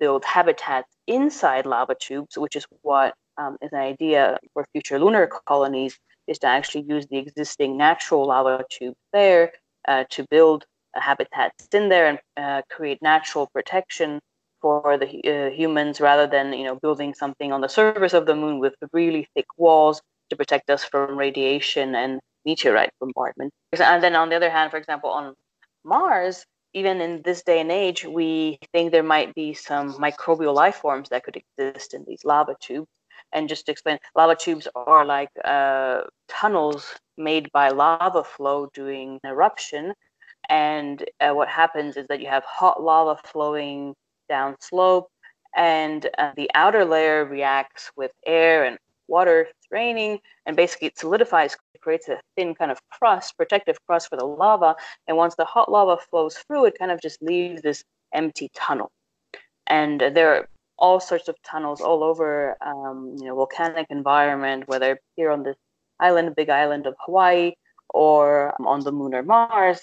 build 0.00 0.24
habitats 0.24 0.88
inside 1.06 1.66
lava 1.66 1.94
tubes, 2.00 2.38
which 2.38 2.56
is 2.56 2.66
what 2.82 3.14
um, 3.36 3.56
is 3.60 3.72
an 3.72 3.80
idea 3.80 4.38
for 4.52 4.66
future 4.72 4.98
lunar 4.98 5.26
colonies, 5.46 5.98
is 6.26 6.38
to 6.40 6.46
actually 6.46 6.84
use 6.88 7.06
the 7.06 7.18
existing 7.18 7.76
natural 7.76 8.26
lava 8.26 8.64
tubes 8.70 8.96
there 9.12 9.52
uh, 9.88 10.04
to 10.10 10.24
build 10.30 10.64
habitats 10.94 11.68
in 11.72 11.88
there 11.88 12.06
and 12.06 12.18
uh, 12.36 12.62
create 12.70 13.00
natural 13.02 13.48
protection 13.52 14.20
for 14.60 14.96
the 14.96 15.06
uh, 15.06 15.50
humans 15.50 16.00
rather 16.00 16.26
than 16.26 16.52
you 16.52 16.64
know 16.64 16.76
building 16.76 17.12
something 17.12 17.52
on 17.52 17.60
the 17.60 17.68
surface 17.68 18.14
of 18.14 18.26
the 18.26 18.34
moon 18.34 18.58
with 18.58 18.74
really 18.92 19.28
thick 19.34 19.46
walls 19.58 20.00
to 20.30 20.36
protect 20.36 20.70
us 20.70 20.84
from 20.84 21.18
radiation 21.18 21.94
and 21.94 22.20
meteorite 22.44 22.90
bombardment. 23.00 23.52
And 23.72 24.02
then 24.02 24.16
on 24.16 24.28
the 24.28 24.36
other 24.36 24.50
hand, 24.50 24.70
for 24.70 24.76
example, 24.76 25.10
on 25.10 25.34
Mars, 25.84 26.44
even 26.72 27.00
in 27.00 27.22
this 27.22 27.42
day 27.42 27.60
and 27.60 27.70
age, 27.70 28.04
we 28.04 28.58
think 28.72 28.90
there 28.90 29.02
might 29.02 29.34
be 29.34 29.54
some 29.54 29.94
microbial 29.94 30.54
life 30.54 30.76
forms 30.76 31.08
that 31.10 31.24
could 31.24 31.36
exist 31.36 31.94
in 31.94 32.04
these 32.06 32.24
lava 32.24 32.56
tubes. 32.60 32.88
And 33.32 33.48
just 33.48 33.66
to 33.66 33.72
explain, 33.72 33.98
lava 34.14 34.36
tubes 34.36 34.68
are 34.74 35.04
like 35.04 35.30
uh, 35.44 36.02
tunnels 36.28 36.94
made 37.16 37.50
by 37.52 37.70
lava 37.70 38.22
flow 38.22 38.70
during 38.74 39.18
an 39.24 39.30
eruption. 39.30 39.92
And 40.48 41.04
uh, 41.20 41.32
what 41.32 41.48
happens 41.48 41.96
is 41.96 42.06
that 42.08 42.20
you 42.20 42.28
have 42.28 42.44
hot 42.44 42.82
lava 42.82 43.20
flowing 43.24 43.94
down 44.28 44.56
slope, 44.60 45.08
and 45.56 46.08
uh, 46.18 46.32
the 46.36 46.50
outer 46.54 46.84
layer 46.84 47.24
reacts 47.24 47.90
with 47.96 48.12
air 48.26 48.64
and 48.64 48.78
water. 49.08 49.48
Raining, 49.70 50.20
and 50.46 50.56
basically 50.56 50.88
it 50.88 50.98
solidifies, 50.98 51.56
creates 51.80 52.08
a 52.08 52.20
thin 52.36 52.54
kind 52.54 52.70
of 52.70 52.78
crust, 52.90 53.36
protective 53.36 53.76
crust 53.86 54.08
for 54.08 54.16
the 54.16 54.24
lava. 54.24 54.76
And 55.08 55.16
once 55.16 55.34
the 55.34 55.44
hot 55.44 55.70
lava 55.70 55.96
flows 56.10 56.36
through, 56.36 56.66
it 56.66 56.78
kind 56.78 56.92
of 56.92 57.00
just 57.00 57.20
leaves 57.20 57.62
this 57.62 57.82
empty 58.12 58.50
tunnel. 58.54 58.92
And 59.66 60.00
there 60.00 60.34
are 60.34 60.48
all 60.78 61.00
sorts 61.00 61.28
of 61.28 61.36
tunnels 61.42 61.80
all 61.80 62.02
over, 62.04 62.56
um, 62.64 63.16
you 63.18 63.26
know, 63.26 63.34
volcanic 63.36 63.86
environment, 63.90 64.68
whether 64.68 64.98
here 65.16 65.30
on 65.30 65.42
this 65.44 65.56
island, 66.00 66.34
big 66.36 66.50
island 66.50 66.86
of 66.86 66.94
Hawaii, 67.06 67.52
or 67.90 68.54
um, 68.60 68.66
on 68.66 68.80
the 68.84 68.92
moon 68.92 69.14
or 69.14 69.22
Mars 69.22 69.80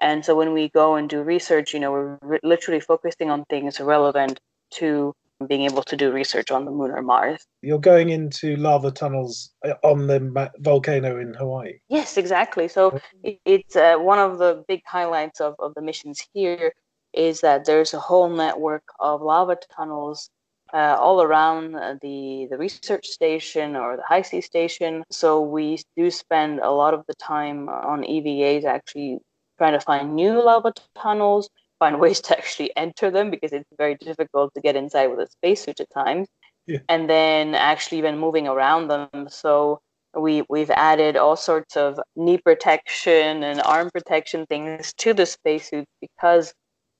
And 0.00 0.24
so 0.24 0.36
when 0.36 0.52
we 0.52 0.70
go 0.70 0.96
and 0.96 1.08
do 1.08 1.22
research, 1.22 1.74
you 1.74 1.80
know, 1.80 1.92
we're 1.92 2.18
re- 2.22 2.40
literally 2.42 2.80
focusing 2.80 3.30
on 3.30 3.44
things 3.50 3.80
relevant 3.80 4.40
to 4.74 5.14
being 5.48 5.62
able 5.62 5.82
to 5.84 5.96
do 5.96 6.12
research 6.12 6.50
on 6.50 6.64
the 6.64 6.70
moon 6.70 6.90
or 6.90 7.02
Mars. 7.02 7.46
You're 7.62 7.78
going 7.80 8.10
into 8.10 8.56
lava 8.56 8.90
tunnels 8.90 9.52
uh, 9.64 9.74
on 9.82 10.06
the 10.06 10.50
volcano 10.58 11.18
in 11.20 11.34
Hawaii. 11.34 11.74
Yes, 11.88 12.16
exactly. 12.16 12.68
So 12.68 12.98
it's 13.22 13.76
uh, 13.76 13.96
one 13.96 14.18
of 14.18 14.38
the 14.38 14.64
big 14.68 14.82
highlights 14.86 15.40
of, 15.40 15.54
of 15.58 15.74
the 15.74 15.82
missions 15.82 16.20
here 16.34 16.72
is 17.16 17.40
that 17.40 17.64
there's 17.64 17.94
a 17.94 18.00
whole 18.00 18.28
network 18.28 18.84
of 19.00 19.22
lava 19.22 19.56
tunnels 19.76 20.30
uh, 20.72 20.96
all 20.98 21.22
around 21.22 21.74
the 22.02 22.48
the 22.50 22.58
research 22.58 23.06
station 23.06 23.76
or 23.76 23.96
the 23.96 24.02
high 24.02 24.22
sea 24.22 24.40
station. 24.40 25.04
So 25.10 25.40
we 25.40 25.78
do 25.96 26.10
spend 26.10 26.60
a 26.60 26.70
lot 26.70 26.94
of 26.94 27.04
the 27.06 27.14
time 27.14 27.68
on 27.68 28.02
EVAs 28.02 28.64
actually 28.64 29.18
trying 29.56 29.74
to 29.74 29.80
find 29.80 30.14
new 30.14 30.42
lava 30.42 30.72
tunnels, 30.96 31.48
find 31.78 32.00
ways 32.00 32.20
to 32.22 32.36
actually 32.38 32.76
enter 32.76 33.10
them 33.10 33.30
because 33.30 33.52
it's 33.52 33.68
very 33.78 33.94
difficult 33.96 34.52
to 34.54 34.60
get 34.60 34.74
inside 34.74 35.08
with 35.08 35.20
a 35.20 35.30
spacesuit 35.30 35.80
at 35.80 35.90
times. 35.90 36.28
Yeah. 36.66 36.78
And 36.88 37.08
then 37.08 37.54
actually 37.54 37.98
even 37.98 38.18
moving 38.18 38.48
around 38.48 38.88
them. 38.88 39.28
So 39.28 39.80
we 40.16 40.42
we've 40.48 40.70
added 40.70 41.16
all 41.16 41.36
sorts 41.36 41.76
of 41.76 42.00
knee 42.16 42.38
protection 42.38 43.42
and 43.42 43.60
arm 43.62 43.90
protection 43.90 44.46
things 44.46 44.92
to 44.94 45.12
the 45.14 45.26
spacesuits 45.26 45.90
because 46.00 46.54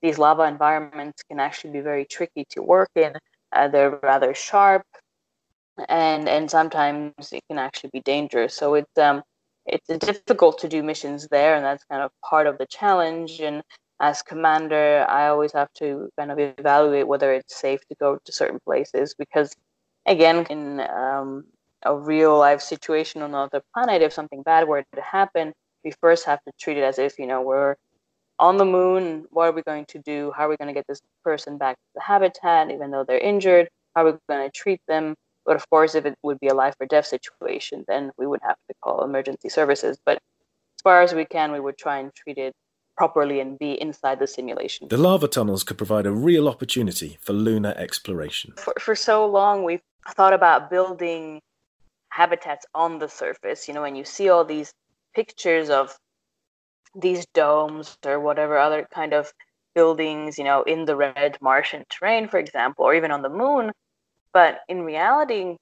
these 0.04 0.18
lava 0.18 0.42
environments 0.44 1.22
can 1.30 1.40
actually 1.40 1.72
be 1.72 1.80
very 1.80 2.04
tricky 2.04 2.44
to 2.50 2.62
work 2.62 2.90
in. 2.94 3.14
Uh, 3.52 3.68
they're 3.68 3.98
rather 4.02 4.34
sharp, 4.34 4.84
and 5.88 6.28
and 6.28 6.50
sometimes 6.50 7.32
it 7.32 7.42
can 7.48 7.58
actually 7.58 7.90
be 7.92 8.00
dangerous. 8.00 8.54
So 8.54 8.74
it's 8.74 8.98
um 8.98 9.22
it's 9.66 9.88
difficult 10.06 10.58
to 10.58 10.68
do 10.68 10.82
missions 10.82 11.26
there, 11.30 11.54
and 11.56 11.64
that's 11.64 11.84
kind 11.84 12.02
of 12.02 12.10
part 12.22 12.46
of 12.46 12.58
the 12.58 12.66
challenge. 12.66 13.40
And 13.40 13.62
as 14.00 14.20
commander, 14.22 15.06
I 15.08 15.28
always 15.28 15.52
have 15.54 15.72
to 15.80 16.10
kind 16.18 16.30
of 16.30 16.38
evaluate 16.38 17.08
whether 17.08 17.32
it's 17.32 17.58
safe 17.58 17.80
to 17.88 17.94
go 17.98 18.18
to 18.24 18.32
certain 18.32 18.60
places 18.66 19.14
because, 19.18 19.54
again, 20.04 20.44
in 20.50 20.80
um, 20.80 21.44
a 21.82 21.96
real 21.96 22.36
life 22.38 22.60
situation 22.60 23.22
on 23.22 23.30
another 23.30 23.62
planet, 23.72 24.02
if 24.02 24.12
something 24.12 24.42
bad 24.42 24.68
were 24.68 24.84
to 24.94 25.00
happen, 25.00 25.54
we 25.82 25.92
first 26.02 26.26
have 26.26 26.40
to 26.44 26.52
treat 26.60 26.76
it 26.76 26.84
as 26.84 26.98
if 26.98 27.18
you 27.18 27.26
know 27.26 27.40
we're 27.40 27.76
on 28.38 28.56
the 28.56 28.64
moon, 28.64 29.26
what 29.30 29.44
are 29.44 29.52
we 29.52 29.62
going 29.62 29.86
to 29.86 29.98
do? 29.98 30.32
How 30.36 30.46
are 30.46 30.48
we 30.48 30.56
going 30.56 30.68
to 30.68 30.74
get 30.74 30.86
this 30.88 31.00
person 31.22 31.58
back 31.58 31.76
to 31.76 31.90
the 31.94 32.00
habitat, 32.00 32.70
even 32.70 32.90
though 32.90 33.04
they're 33.04 33.18
injured? 33.18 33.68
How 33.94 34.06
are 34.06 34.12
we 34.12 34.18
going 34.28 34.48
to 34.48 34.50
treat 34.50 34.80
them? 34.88 35.14
But 35.46 35.56
of 35.56 35.68
course, 35.70 35.94
if 35.94 36.06
it 36.06 36.16
would 36.22 36.40
be 36.40 36.48
a 36.48 36.54
life 36.54 36.74
or 36.80 36.86
death 36.86 37.06
situation, 37.06 37.84
then 37.86 38.10
we 38.16 38.26
would 38.26 38.40
have 38.42 38.56
to 38.68 38.74
call 38.82 39.04
emergency 39.04 39.48
services. 39.48 39.98
But 40.04 40.14
as 40.14 40.82
far 40.82 41.02
as 41.02 41.12
we 41.12 41.24
can, 41.24 41.52
we 41.52 41.60
would 41.60 41.76
try 41.76 41.98
and 41.98 42.14
treat 42.14 42.38
it 42.38 42.54
properly 42.96 43.40
and 43.40 43.58
be 43.58 43.80
inside 43.80 44.18
the 44.20 44.26
simulation. 44.26 44.88
The 44.88 44.96
lava 44.96 45.28
tunnels 45.28 45.64
could 45.64 45.76
provide 45.76 46.06
a 46.06 46.12
real 46.12 46.48
opportunity 46.48 47.18
for 47.20 47.32
lunar 47.32 47.74
exploration. 47.76 48.54
For, 48.56 48.74
for 48.78 48.94
so 48.94 49.26
long, 49.26 49.64
we've 49.64 49.82
thought 50.12 50.32
about 50.32 50.70
building 50.70 51.40
habitats 52.08 52.64
on 52.74 52.98
the 52.98 53.08
surface, 53.08 53.66
you 53.66 53.74
know, 53.74 53.84
and 53.84 53.96
you 53.96 54.04
see 54.04 54.28
all 54.28 54.44
these 54.44 54.72
pictures 55.14 55.70
of 55.70 55.98
these 56.94 57.26
domes 57.34 57.96
or 58.04 58.20
whatever 58.20 58.58
other 58.58 58.86
kind 58.92 59.12
of 59.12 59.32
buildings, 59.74 60.38
you 60.38 60.44
know, 60.44 60.62
in 60.62 60.84
the 60.84 60.96
red 60.96 61.36
Martian 61.40 61.84
terrain, 61.90 62.28
for 62.28 62.38
example, 62.38 62.84
or 62.84 62.94
even 62.94 63.10
on 63.10 63.22
the 63.22 63.28
moon. 63.28 63.72
But 64.32 64.60
in 64.68 64.82
reality, 64.82 65.56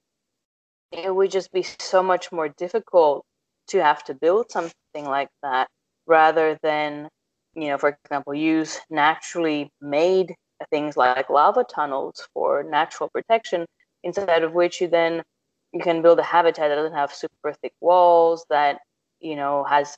it 0.91 1.13
would 1.13 1.31
just 1.31 1.51
be 1.51 1.63
so 1.63 2.03
much 2.03 2.31
more 2.31 2.49
difficult 2.49 3.25
to 3.67 3.81
have 3.81 4.03
to 4.05 4.13
build 4.13 4.51
something 4.51 4.73
like 5.05 5.29
that 5.41 5.67
rather 6.05 6.57
than, 6.61 7.07
you 7.55 7.67
know, 7.67 7.77
for 7.77 7.97
example, 8.03 8.33
use 8.33 8.79
naturally 8.89 9.71
made 9.81 10.35
things 10.69 10.95
like 10.95 11.29
lava 11.29 11.63
tunnels 11.63 12.27
for 12.33 12.63
natural 12.63 13.09
protection, 13.09 13.65
instead 14.03 14.43
of 14.43 14.53
which 14.53 14.81
you 14.81 14.87
then 14.87 15.23
you 15.73 15.81
can 15.81 16.01
build 16.01 16.19
a 16.19 16.23
habitat 16.23 16.69
that 16.69 16.75
doesn't 16.75 16.97
have 16.97 17.13
super 17.13 17.53
thick 17.61 17.73
walls 17.81 18.45
that 18.49 18.79
you 19.19 19.35
know 19.35 19.63
has 19.63 19.97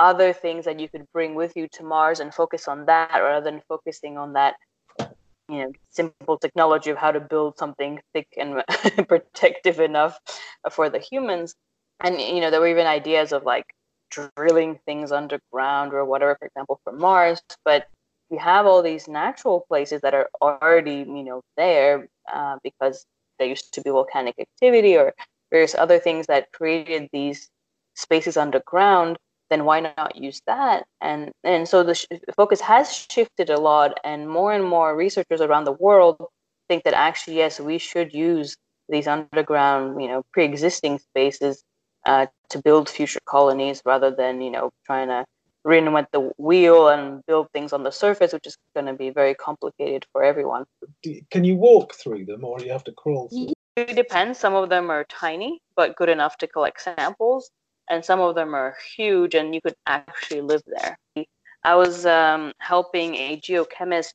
other 0.00 0.32
things 0.32 0.64
that 0.64 0.80
you 0.80 0.88
could 0.88 1.06
bring 1.12 1.34
with 1.34 1.52
you 1.54 1.68
to 1.68 1.84
Mars 1.84 2.20
and 2.20 2.34
focus 2.34 2.66
on 2.66 2.86
that 2.86 3.20
rather 3.20 3.44
than 3.44 3.62
focusing 3.68 4.16
on 4.18 4.32
that 4.32 4.56
you 5.48 5.58
know 5.58 5.72
simple 5.90 6.38
technology 6.38 6.90
of 6.90 6.96
how 6.96 7.12
to 7.12 7.20
build 7.20 7.58
something 7.58 8.00
thick 8.14 8.28
and 8.38 8.62
protective 9.08 9.78
enough 9.78 10.18
for 10.70 10.88
the 10.88 10.98
humans. 10.98 11.54
And 12.00 12.20
you 12.20 12.40
know 12.40 12.50
there 12.50 12.60
were 12.60 12.68
even 12.68 12.86
ideas 12.86 13.32
of 13.32 13.44
like 13.44 13.66
drilling 14.10 14.80
things 14.86 15.12
underground 15.12 15.92
or 15.92 16.04
whatever 16.04 16.36
for 16.38 16.46
example 16.46 16.80
for 16.82 16.92
mars. 16.92 17.42
But 17.64 17.86
we 18.30 18.38
have 18.38 18.66
all 18.66 18.82
these 18.82 19.06
natural 19.06 19.66
places 19.68 20.00
that 20.00 20.14
are 20.14 20.30
already 20.40 21.04
you 21.06 21.24
know 21.24 21.42
there 21.58 22.08
uh, 22.32 22.56
because 22.64 23.04
there 23.38 23.48
used 23.48 23.74
to 23.74 23.82
be 23.82 23.90
volcanic 23.90 24.36
activity 24.38 24.96
or 24.96 25.12
various 25.50 25.74
other 25.74 25.98
things 25.98 26.26
that 26.26 26.52
created 26.52 27.08
these 27.12 27.50
spaces 27.94 28.36
underground 28.36 29.18
then 29.50 29.64
why 29.64 29.80
not 29.80 30.16
use 30.16 30.40
that? 30.46 30.84
And 31.00 31.32
and 31.44 31.68
so 31.68 31.82
the, 31.82 31.94
sh- 31.94 32.06
focus 32.36 32.60
has 32.60 33.06
shifted 33.10 33.50
a 33.50 33.60
lot, 33.60 33.98
and 34.04 34.28
more 34.28 34.52
and 34.52 34.64
more 34.64 34.96
researchers 34.96 35.40
around 35.40 35.64
the 35.64 35.72
world 35.72 36.16
think 36.68 36.84
that 36.84 36.94
actually 36.94 37.36
yes, 37.36 37.60
we 37.60 37.78
should 37.78 38.14
use 38.14 38.56
these 38.88 39.06
underground, 39.06 40.00
you 40.00 40.08
know, 40.08 40.22
pre-existing 40.32 40.98
spaces 40.98 41.62
uh, 42.06 42.26
to 42.48 42.62
build 42.62 42.88
future 42.88 43.20
colonies 43.26 43.82
rather 43.84 44.10
than 44.10 44.40
you 44.40 44.50
know 44.50 44.70
trying 44.86 45.08
to 45.08 45.24
reinvent 45.66 46.06
the 46.12 46.30
wheel 46.38 46.88
and 46.88 47.20
build 47.26 47.48
things 47.52 47.72
on 47.72 47.82
the 47.82 47.90
surface, 47.90 48.32
which 48.32 48.46
is 48.46 48.56
going 48.74 48.86
to 48.86 48.94
be 48.94 49.10
very 49.10 49.34
complicated 49.34 50.06
for 50.12 50.22
everyone. 50.22 50.64
Can 51.30 51.44
you 51.44 51.56
walk 51.56 51.94
through 51.94 52.24
them, 52.24 52.44
or 52.44 52.60
you 52.60 52.70
have 52.70 52.84
to 52.84 52.92
crawl? 52.92 53.28
Through? 53.28 53.52
It 53.76 53.94
depends. 53.94 54.38
Some 54.38 54.54
of 54.54 54.68
them 54.68 54.90
are 54.90 55.04
tiny, 55.04 55.60
but 55.76 55.96
good 55.96 56.08
enough 56.08 56.36
to 56.38 56.46
collect 56.46 56.80
samples 56.82 57.50
and 57.90 58.04
some 58.04 58.20
of 58.20 58.34
them 58.34 58.54
are 58.54 58.76
huge 58.96 59.34
and 59.34 59.54
you 59.54 59.60
could 59.60 59.74
actually 59.86 60.40
live 60.40 60.62
there. 60.66 60.96
I 61.64 61.74
was 61.74 62.06
um, 62.06 62.52
helping 62.58 63.16
a 63.16 63.38
geochemist 63.40 64.12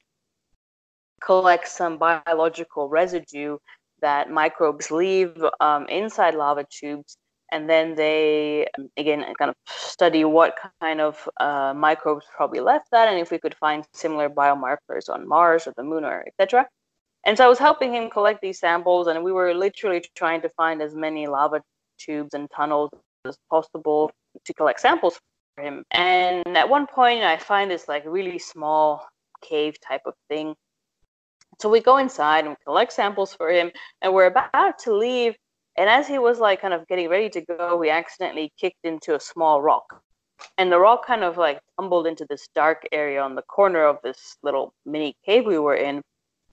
collect 1.22 1.68
some 1.68 1.98
biological 1.98 2.90
residue 2.90 3.58
that 4.02 4.32
microbes 4.32 4.90
leave 4.92 5.36
um, 5.60 5.86
inside 5.88 6.36
lava 6.36 6.66
tubes. 6.70 7.18
And 7.52 7.70
then 7.70 7.96
they, 7.96 8.68
again, 8.98 9.24
kind 9.38 9.50
of 9.50 9.56
study 9.68 10.26
what 10.26 10.58
kind 10.82 11.00
of 11.00 11.30
uh, 11.40 11.74
microbes 11.76 12.26
probably 12.36 12.60
left 12.60 12.90
that, 12.92 13.08
and 13.08 13.20
if 13.20 13.30
we 13.30 13.38
could 13.38 13.56
find 13.56 13.86
similar 13.94 14.30
biomarkers 14.30 15.10
on 15.10 15.28
Mars 15.28 15.68
or 15.68 15.74
the 15.78 15.84
Moon 15.84 16.04
or 16.04 16.26
etc. 16.28 16.68
And 17.24 17.38
so 17.38 17.46
I 17.46 17.48
was 17.48 17.60
helping 17.60 17.94
him 17.94 18.10
collect 18.10 18.42
these 18.42 18.60
samples, 18.60 19.06
and 19.08 19.24
we 19.24 19.32
were 19.32 19.54
literally 19.54 20.04
trying 20.16 20.42
to 20.42 20.50
find 20.50 20.82
as 20.82 20.96
many 20.96 21.28
lava 21.28 21.62
tubes 22.00 22.34
and 22.34 22.50
tunnels 22.50 22.90
as 23.26 23.38
possible 23.50 24.12
to 24.44 24.54
collect 24.54 24.80
samples 24.80 25.20
for 25.56 25.64
him. 25.64 25.84
And 25.92 26.58
at 26.58 26.70
one 26.70 26.88
point, 26.88 27.24
I 27.24 27.38
find 27.38 27.70
this 27.70 27.88
like 27.88 28.04
really 28.06 28.40
small 28.40 29.06
cave 29.42 29.76
type 29.82 30.02
of 30.06 30.14
thing. 30.30 30.56
So 31.62 31.70
we 31.70 31.80
go 31.80 31.98
inside 31.98 32.46
and 32.46 32.58
collect 32.66 32.92
samples 32.92 33.34
for 33.34 33.50
him, 33.50 33.72
and 34.02 34.14
we're 34.14 34.26
about 34.26 34.80
to 34.80 34.94
leave. 34.94 35.36
And 35.78 35.90
as 35.90 36.08
he 36.08 36.20
was 36.20 36.40
like 36.40 36.62
kind 36.62 36.74
of 36.74 36.88
getting 36.88 37.10
ready 37.10 37.30
to 37.30 37.42
go, 37.42 37.78
we 37.78 37.90
accidentally 37.90 38.52
kicked 38.60 38.84
into 38.84 39.16
a 39.16 39.20
small 39.20 39.62
rock. 39.62 40.02
And 40.58 40.72
the 40.72 40.80
rock 40.80 41.06
kind 41.06 41.24
of 41.24 41.38
like 41.38 41.60
tumbled 41.80 42.08
into 42.08 42.26
this 42.30 42.48
dark 42.56 42.86
area 42.92 43.22
on 43.22 43.36
the 43.36 43.42
corner 43.44 43.86
of 43.86 43.98
this 44.04 44.38
little 44.44 44.74
mini 44.86 45.16
cave 45.26 45.46
we 45.46 45.60
were 45.60 45.76
in. 45.76 46.02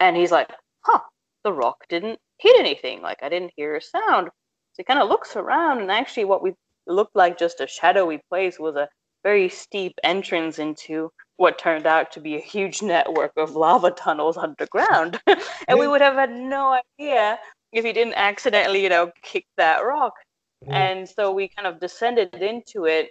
And 0.01 0.17
he's 0.17 0.31
like, 0.31 0.51
huh, 0.81 1.01
the 1.45 1.53
rock 1.53 1.79
didn't 1.89 2.19
hit 2.39 2.57
anything. 2.59 3.03
Like 3.03 3.19
I 3.23 3.29
didn't 3.29 3.53
hear 3.57 3.77
a 3.77 3.83
sound. 3.83 4.31
So 4.73 4.77
he 4.79 4.85
kind 4.85 5.01
of 5.01 5.09
looks 5.09 5.37
around, 5.37 5.81
and 5.81 5.91
actually, 5.91 6.25
what 6.25 6.43
we 6.43 6.55
looked 6.87 7.15
like 7.15 7.39
just 7.39 7.61
a 7.61 7.67
shadowy 7.67 8.21
place 8.31 8.59
was 8.59 8.75
a 8.75 8.89
very 9.23 9.49
steep 9.49 9.95
entrance 10.03 10.59
into 10.59 11.11
what 11.37 11.59
turned 11.59 11.87
out 11.87 12.11
to 12.13 12.21
be 12.21 12.37
a 12.37 12.41
huge 12.41 12.83
network 12.83 13.33
of 13.37 13.55
lava 13.55 13.91
tunnels 13.91 14.37
underground. 14.37 15.21
and 15.69 15.79
we 15.79 15.89
would 15.89 16.01
have 16.01 16.15
had 16.15 16.31
no 16.31 16.79
idea 16.99 17.39
if 17.73 17.85
he 17.85 17.93
didn't 17.93 18.15
accidentally, 18.15 18.83
you 18.83 18.89
know, 18.89 19.11
kick 19.23 19.47
that 19.57 19.85
rock. 19.85 20.15
And 20.69 21.09
so 21.09 21.33
we 21.33 21.49
kind 21.49 21.67
of 21.67 21.81
descended 21.81 22.35
into 22.35 22.85
it. 22.85 23.11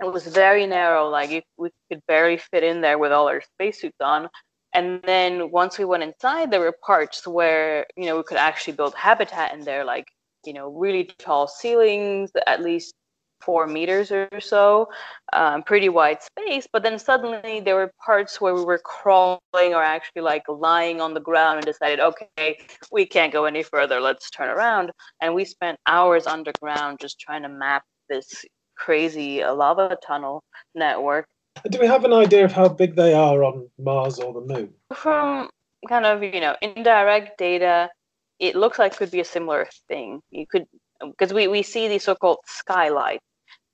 It 0.00 0.12
was 0.12 0.26
very 0.26 0.66
narrow, 0.66 1.08
like 1.08 1.44
we 1.56 1.70
could 1.90 2.00
barely 2.06 2.38
fit 2.38 2.62
in 2.62 2.80
there 2.80 2.98
with 2.98 3.12
all 3.12 3.28
our 3.28 3.40
spacesuits 3.40 4.00
on. 4.00 4.28
And 4.72 5.02
then 5.02 5.50
once 5.50 5.78
we 5.78 5.84
went 5.84 6.02
inside, 6.02 6.50
there 6.50 6.60
were 6.60 6.76
parts 6.84 7.26
where, 7.26 7.86
you 7.96 8.06
know, 8.06 8.16
we 8.16 8.22
could 8.22 8.38
actually 8.38 8.74
build 8.74 8.94
habitat 8.94 9.52
in 9.52 9.64
there, 9.64 9.84
like 9.84 10.06
you 10.44 10.52
know, 10.52 10.68
really 10.68 11.04
tall 11.18 11.46
ceilings, 11.46 12.30
at 12.46 12.62
least 12.62 12.94
four 13.42 13.66
meters 13.66 14.12
or 14.12 14.28
so, 14.40 14.88
um, 15.32 15.62
pretty 15.62 15.88
wide 15.88 16.18
space. 16.22 16.66
But 16.72 16.82
then 16.82 16.98
suddenly 16.98 17.60
there 17.60 17.74
were 17.74 17.92
parts 18.04 18.40
where 18.40 18.54
we 18.54 18.64
were 18.64 18.78
crawling 18.78 19.40
or 19.54 19.82
actually 19.82 20.22
like 20.22 20.44
lying 20.48 21.00
on 21.00 21.14
the 21.14 21.20
ground 21.20 21.58
and 21.58 21.66
decided, 21.66 22.00
okay, 22.00 22.58
we 22.90 23.04
can't 23.04 23.32
go 23.32 23.44
any 23.44 23.62
further. 23.62 24.00
Let's 24.00 24.30
turn 24.30 24.48
around. 24.48 24.92
And 25.20 25.34
we 25.34 25.44
spent 25.44 25.78
hours 25.86 26.26
underground 26.26 27.00
just 27.00 27.18
trying 27.18 27.42
to 27.42 27.48
map 27.48 27.82
this 28.08 28.44
crazy 28.76 29.44
lava 29.44 29.96
tunnel 30.04 30.42
network. 30.74 31.26
Do 31.68 31.78
we 31.78 31.86
have 31.86 32.04
an 32.04 32.12
idea 32.12 32.44
of 32.44 32.52
how 32.52 32.68
big 32.68 32.96
they 32.96 33.12
are 33.12 33.44
on 33.44 33.68
Mars 33.78 34.18
or 34.18 34.32
the 34.32 34.40
Moon? 34.40 34.72
From 34.94 35.50
kind 35.88 36.06
of 36.06 36.22
you 36.22 36.40
know 36.40 36.56
indirect 36.62 37.38
data, 37.38 37.90
it 38.42 38.56
looks 38.56 38.78
like 38.78 38.96
could 38.96 39.10
be 39.10 39.20
a 39.20 39.24
similar 39.24 39.68
thing. 39.88 40.20
You 40.30 40.46
could 40.46 40.66
because 41.00 41.32
we, 41.32 41.48
we 41.48 41.62
see 41.62 41.88
these 41.88 42.04
so-called 42.04 42.38
skylights. 42.46 43.24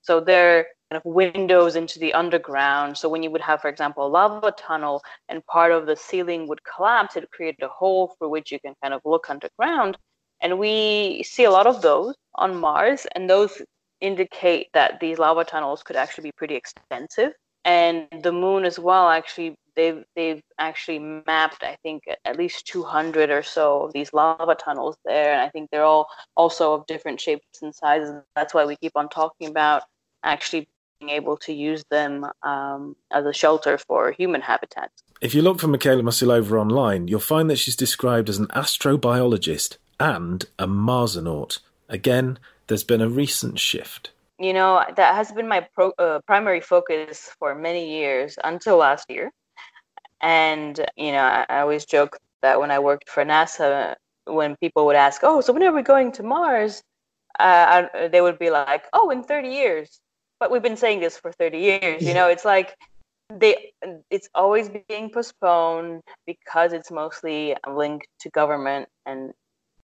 So 0.03 0.21
they're 0.21 0.67
kind 0.91 1.03
of 1.03 1.05
windows 1.05 1.77
into 1.77 1.99
the 1.99 2.15
underground. 2.15 2.97
So 2.97 3.09
when 3.09 3.23
you 3.23 3.31
would 3.31 3.41
have, 3.41 3.61
for 3.61 3.69
example, 3.69 4.07
a 4.07 4.09
lava 4.09 4.53
tunnel 4.53 5.03
and 5.29 5.45
part 5.47 5.73
of 5.73 5.87
the 5.87 5.97
ceiling 5.97 6.49
would 6.49 6.61
collapse, 6.65 7.17
it 7.17 7.31
created 7.31 7.63
a 7.63 7.69
hole 7.69 8.15
through 8.19 8.31
which 8.31 8.53
you 8.53 8.61
can 8.61 8.75
kind 8.83 8.95
of 8.95 9.01
look 9.05 9.29
underground. 9.29 9.97
And 10.41 10.59
we 10.59 11.23
see 11.25 11.45
a 11.45 11.51
lot 11.51 11.67
of 11.67 11.83
those 11.83 12.15
on 12.37 12.57
Mars, 12.57 13.07
and 13.15 13.29
those 13.29 13.61
indicate 14.01 14.69
that 14.73 15.01
these 15.01 15.19
lava 15.19 15.45
tunnels 15.45 15.83
could 15.83 15.97
actually 15.97 16.29
be 16.29 16.33
pretty 16.33 16.55
extensive. 16.55 17.33
And 17.65 18.07
the 18.23 18.33
moon 18.33 18.65
as 18.65 18.79
well, 18.79 19.09
actually, 19.09 19.57
they've 19.77 20.05
they've 20.17 20.43
actually 20.59 20.99
mapped, 20.99 21.63
I 21.63 21.77
think, 21.83 22.05
at 22.25 22.37
least 22.37 22.67
200 22.67 23.31
or 23.31 23.43
so 23.43 23.83
of 23.83 23.93
these 23.93 24.13
lava 24.13 24.55
tunnels 24.55 24.97
there, 25.05 25.33
and 25.33 25.41
I 25.41 25.49
think 25.49 25.71
they're 25.71 25.85
all 25.85 26.09
also 26.37 26.75
of 26.75 26.87
different 26.87 27.21
shapes 27.21 27.63
and 27.63 27.75
sizes. 27.75 28.23
That's 28.35 28.55
why 28.55 28.65
we 28.65 28.77
keep 28.77 28.93
on 28.97 29.09
talking 29.09 29.49
about 29.49 29.83
actually 30.23 30.69
being 31.01 31.11
able 31.11 31.37
to 31.37 31.53
use 31.53 31.85
them 31.91 32.27
um, 32.43 32.97
as 33.13 33.25
a 33.25 33.33
shelter 33.33 33.79
for 33.79 34.11
human 34.13 34.41
habitats. 34.41 35.03
If 35.21 35.35
you 35.35 35.43
look 35.43 35.61
for 35.61 35.69
Michaela 35.69 36.03
Musilova 36.03 36.61
online, 36.61 37.09
you'll 37.09 37.21
find 37.21 37.49
that 37.51 37.59
she's 37.59 37.77
described 37.77 38.29
as 38.29 38.39
an 38.39 38.47
astrobiologist 38.49 39.77
and 40.01 40.45
a 40.59 40.67
Marsonaut. 40.67 41.59
Again, 41.89 42.39
there's 42.67 42.85
been 42.85 43.01
a 43.01 43.09
recent 43.09 43.59
shift. 43.59 44.11
You 44.39 44.53
know, 44.53 44.85
that 44.97 45.15
has 45.15 45.33
been 45.33 45.49
my 45.49 45.67
pro, 45.75 45.91
uh, 45.99 46.21
primary 46.27 46.61
focus 46.61 47.31
for 47.39 47.55
many 47.55 47.91
years 47.91 48.39
until 48.43 48.77
last 48.77 49.11
year. 49.11 49.33
And, 50.21 50.79
you 50.97 51.13
know, 51.13 51.23
I, 51.23 51.47
I 51.49 51.61
always 51.61 51.85
joke 51.85 52.19
that 52.43 52.61
when 52.61 52.71
I 52.71 52.79
worked 52.79 53.09
for 53.09 53.25
NASA, 53.25 53.97
when 54.27 54.57
people 54.57 54.87
would 54.87 54.97
ask, 54.97 55.21
oh, 55.25 55.41
so 55.41 55.53
when 55.53 55.63
are 55.63 55.73
we 55.73 55.83
going 55.83 56.13
to 56.13 56.23
Mars? 56.23 56.83
Uh, 57.39 57.89
I, 57.95 58.09
they 58.09 58.21
would 58.21 58.39
be 58.39 58.51
like, 58.51 58.85
oh, 58.93 59.11
in 59.11 59.23
30 59.23 59.49
years. 59.49 60.01
But 60.41 60.51
we've 60.51 60.63
been 60.63 60.77
saying 60.77 61.01
this 61.01 61.19
for 61.19 61.33
30 61.33 61.59
years. 61.59 62.03
You 62.07 62.15
know, 62.15 62.29
it's 62.29 62.45
like 62.45 62.77
they 63.31 63.73
it's 64.11 64.29
always 64.35 64.71
being 64.89 65.11
postponed 65.11 66.03
because 66.27 66.73
it's 66.73 66.91
mostly 66.91 67.55
linked 67.69 68.07
to 68.21 68.31
government 68.31 68.89
and 69.05 69.33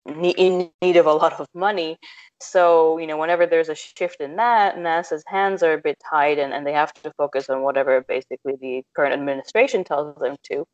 in 0.05 0.69
need 0.81 0.97
of 0.97 1.05
a 1.05 1.13
lot 1.13 1.39
of 1.39 1.47
money. 1.53 1.97
So, 2.41 2.97
you 2.97 3.07
know, 3.07 3.17
whenever 3.17 3.45
there's 3.45 3.69
a 3.69 3.75
shift 3.75 4.19
in 4.19 4.35
that, 4.37 4.75
NASA's 4.75 5.23
hands 5.27 5.61
are 5.63 5.73
a 5.73 5.81
bit 5.81 5.97
tied 6.09 6.39
and, 6.39 6.53
and 6.53 6.65
they 6.65 6.73
have 6.73 6.93
to 7.03 7.11
focus 7.17 7.49
on 7.49 7.61
whatever 7.61 8.01
basically 8.01 8.55
the 8.59 8.83
current 8.95 9.13
administration 9.13 9.83
tells 9.83 10.15
them 10.17 10.35
to. 10.43 10.65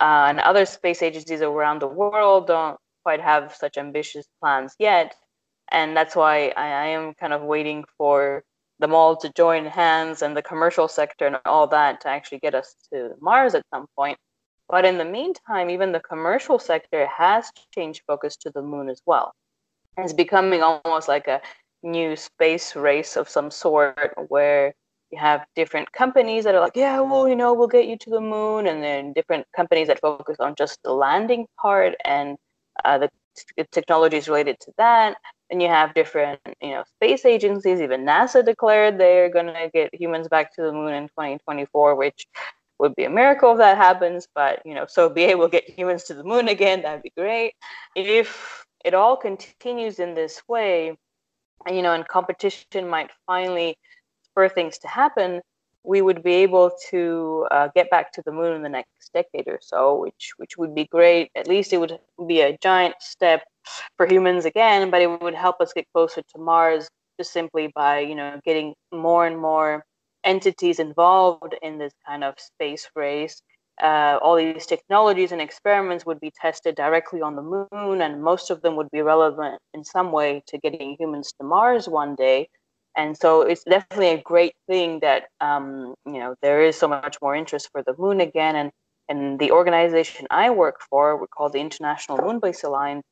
Uh, 0.00 0.26
and 0.28 0.40
other 0.40 0.66
space 0.66 1.02
agencies 1.02 1.40
around 1.40 1.80
the 1.80 1.86
world 1.86 2.48
don't 2.48 2.76
quite 3.04 3.20
have 3.20 3.54
such 3.54 3.78
ambitious 3.78 4.26
plans 4.40 4.74
yet. 4.78 5.14
And 5.70 5.96
that's 5.96 6.14
why 6.14 6.52
I, 6.56 6.66
I 6.66 6.86
am 6.86 7.14
kind 7.14 7.32
of 7.32 7.42
waiting 7.42 7.84
for 7.96 8.44
them 8.80 8.92
all 8.92 9.16
to 9.16 9.32
join 9.36 9.64
hands 9.66 10.20
and 10.20 10.36
the 10.36 10.42
commercial 10.42 10.88
sector 10.88 11.26
and 11.26 11.36
all 11.44 11.66
that 11.68 12.00
to 12.02 12.08
actually 12.08 12.38
get 12.38 12.54
us 12.54 12.74
to 12.92 13.12
Mars 13.20 13.54
at 13.54 13.62
some 13.72 13.86
point. 13.96 14.18
But 14.68 14.84
in 14.84 14.98
the 14.98 15.04
meantime, 15.04 15.70
even 15.70 15.92
the 15.92 16.00
commercial 16.00 16.58
sector 16.58 17.06
has 17.06 17.50
changed 17.74 18.02
focus 18.06 18.36
to 18.38 18.50
the 18.50 18.62
moon 18.62 18.88
as 18.88 19.02
well. 19.06 19.32
It's 19.98 20.12
becoming 20.12 20.62
almost 20.62 21.06
like 21.06 21.28
a 21.28 21.40
new 21.82 22.16
space 22.16 22.74
race 22.74 23.16
of 23.16 23.28
some 23.28 23.50
sort 23.50 24.14
where 24.28 24.74
you 25.10 25.18
have 25.18 25.44
different 25.54 25.92
companies 25.92 26.44
that 26.44 26.54
are 26.54 26.60
like, 26.60 26.74
yeah, 26.74 27.00
well, 27.00 27.28
you 27.28 27.36
know, 27.36 27.52
we'll 27.52 27.68
get 27.68 27.86
you 27.86 27.96
to 27.98 28.10
the 28.10 28.20
moon, 28.20 28.66
and 28.66 28.82
then 28.82 29.12
different 29.12 29.46
companies 29.54 29.86
that 29.88 30.00
focus 30.00 30.36
on 30.40 30.54
just 30.56 30.80
the 30.82 30.92
landing 30.92 31.46
part 31.60 31.94
and 32.04 32.36
uh, 32.84 32.98
the 32.98 33.08
t- 33.36 33.64
technologies 33.70 34.28
related 34.28 34.58
to 34.60 34.72
that. 34.78 35.16
And 35.50 35.62
you 35.62 35.68
have 35.68 35.94
different, 35.94 36.40
you 36.60 36.70
know, 36.70 36.84
space 36.96 37.24
agencies. 37.24 37.80
Even 37.80 38.04
NASA 38.04 38.44
declared 38.44 38.98
they're 38.98 39.28
going 39.28 39.46
to 39.46 39.70
get 39.72 39.94
humans 39.94 40.26
back 40.26 40.52
to 40.56 40.62
the 40.62 40.72
moon 40.72 40.94
in 40.94 41.04
2024, 41.08 41.94
which 41.94 42.26
would 42.78 42.94
be 42.96 43.04
a 43.04 43.10
miracle 43.10 43.52
if 43.52 43.58
that 43.58 43.76
happens, 43.76 44.26
but 44.34 44.60
you 44.64 44.74
know, 44.74 44.86
so 44.88 45.08
be 45.08 45.24
able 45.24 45.44
to 45.44 45.50
get 45.50 45.68
humans 45.68 46.04
to 46.04 46.14
the 46.14 46.24
moon 46.24 46.48
again, 46.48 46.82
that'd 46.82 47.02
be 47.02 47.12
great. 47.16 47.54
If 47.94 48.64
it 48.84 48.94
all 48.94 49.16
continues 49.16 49.98
in 49.98 50.14
this 50.14 50.42
way, 50.48 50.96
you 51.70 51.82
know, 51.82 51.92
and 51.92 52.06
competition 52.06 52.88
might 52.88 53.10
finally 53.26 53.76
spur 54.22 54.48
things 54.48 54.78
to 54.78 54.88
happen, 54.88 55.40
we 55.84 56.02
would 56.02 56.22
be 56.22 56.32
able 56.34 56.72
to 56.90 57.46
uh, 57.50 57.68
get 57.74 57.90
back 57.90 58.10
to 58.12 58.22
the 58.24 58.32
moon 58.32 58.54
in 58.56 58.62
the 58.62 58.68
next 58.68 59.12
decade 59.12 59.46
or 59.46 59.58
so, 59.62 59.96
which 59.96 60.32
which 60.38 60.56
would 60.56 60.74
be 60.74 60.86
great. 60.86 61.30
At 61.34 61.46
least 61.46 61.72
it 61.72 61.78
would 61.78 61.98
be 62.26 62.40
a 62.40 62.56
giant 62.58 62.96
step 63.00 63.42
for 63.96 64.06
humans 64.06 64.44
again, 64.46 64.90
but 64.90 65.02
it 65.02 65.22
would 65.22 65.34
help 65.34 65.60
us 65.60 65.72
get 65.72 65.86
closer 65.92 66.22
to 66.22 66.38
Mars 66.38 66.88
just 67.18 67.32
simply 67.32 67.70
by 67.74 68.00
you 68.00 68.14
know 68.14 68.40
getting 68.44 68.74
more 68.92 69.26
and 69.26 69.38
more 69.38 69.84
entities 70.24 70.78
involved 70.78 71.54
in 71.62 71.78
this 71.78 71.92
kind 72.06 72.24
of 72.24 72.38
space 72.38 72.88
race. 72.96 73.42
Uh, 73.82 74.18
all 74.22 74.36
these 74.36 74.66
technologies 74.66 75.32
and 75.32 75.40
experiments 75.40 76.06
would 76.06 76.20
be 76.20 76.32
tested 76.40 76.76
directly 76.76 77.20
on 77.20 77.34
the 77.34 77.42
moon, 77.42 78.00
and 78.00 78.22
most 78.22 78.50
of 78.50 78.62
them 78.62 78.76
would 78.76 78.90
be 78.90 79.02
relevant 79.02 79.60
in 79.74 79.84
some 79.84 80.12
way 80.12 80.42
to 80.46 80.58
getting 80.58 80.96
humans 80.98 81.32
to 81.38 81.44
Mars 81.44 81.88
one 81.88 82.14
day. 82.14 82.48
And 82.96 83.16
so 83.16 83.42
it's 83.42 83.64
definitely 83.64 84.10
a 84.10 84.22
great 84.22 84.54
thing 84.68 85.00
that 85.00 85.24
um, 85.40 85.94
you 86.06 86.20
know 86.20 86.36
there 86.42 86.62
is 86.62 86.76
so 86.76 86.86
much 86.86 87.18
more 87.20 87.34
interest 87.34 87.68
for 87.72 87.82
the 87.82 87.94
moon 87.98 88.20
again. 88.20 88.54
And 88.56 88.70
and 89.08 89.38
the 89.38 89.50
organization 89.50 90.26
I 90.30 90.50
work 90.50 90.80
for, 90.88 91.20
we're 91.20 91.26
called 91.26 91.52
the 91.52 91.60
International 91.60 92.18
Moonbase 92.18 92.64
Alliance. 92.64 93.04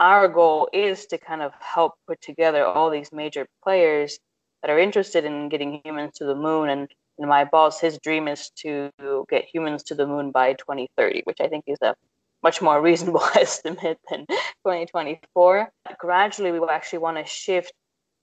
Our 0.00 0.28
goal 0.28 0.68
is 0.72 1.06
to 1.06 1.18
kind 1.18 1.42
of 1.42 1.52
help 1.60 1.94
put 2.06 2.20
together 2.20 2.64
all 2.64 2.90
these 2.90 3.10
major 3.12 3.46
players 3.62 4.18
that 4.62 4.70
are 4.70 4.78
interested 4.78 5.24
in 5.24 5.48
getting 5.48 5.80
humans 5.84 6.14
to 6.16 6.24
the 6.24 6.34
moon. 6.34 6.68
And, 6.68 6.88
and 7.18 7.28
my 7.28 7.44
boss, 7.44 7.80
his 7.80 7.98
dream 7.98 8.28
is 8.28 8.50
to 8.62 8.90
get 9.28 9.44
humans 9.52 9.82
to 9.84 9.94
the 9.94 10.06
moon 10.06 10.30
by 10.30 10.54
2030, 10.54 11.22
which 11.24 11.40
I 11.40 11.48
think 11.48 11.64
is 11.66 11.78
a 11.82 11.94
much 12.42 12.60
more 12.62 12.80
reasonable 12.88 13.22
estimate 13.34 13.98
than 14.10 14.26
2024. 14.26 15.68
Gradually, 15.98 16.52
we 16.52 16.60
will 16.60 16.70
actually 16.70 17.00
want 17.00 17.16
to 17.18 17.24
shift 17.24 17.72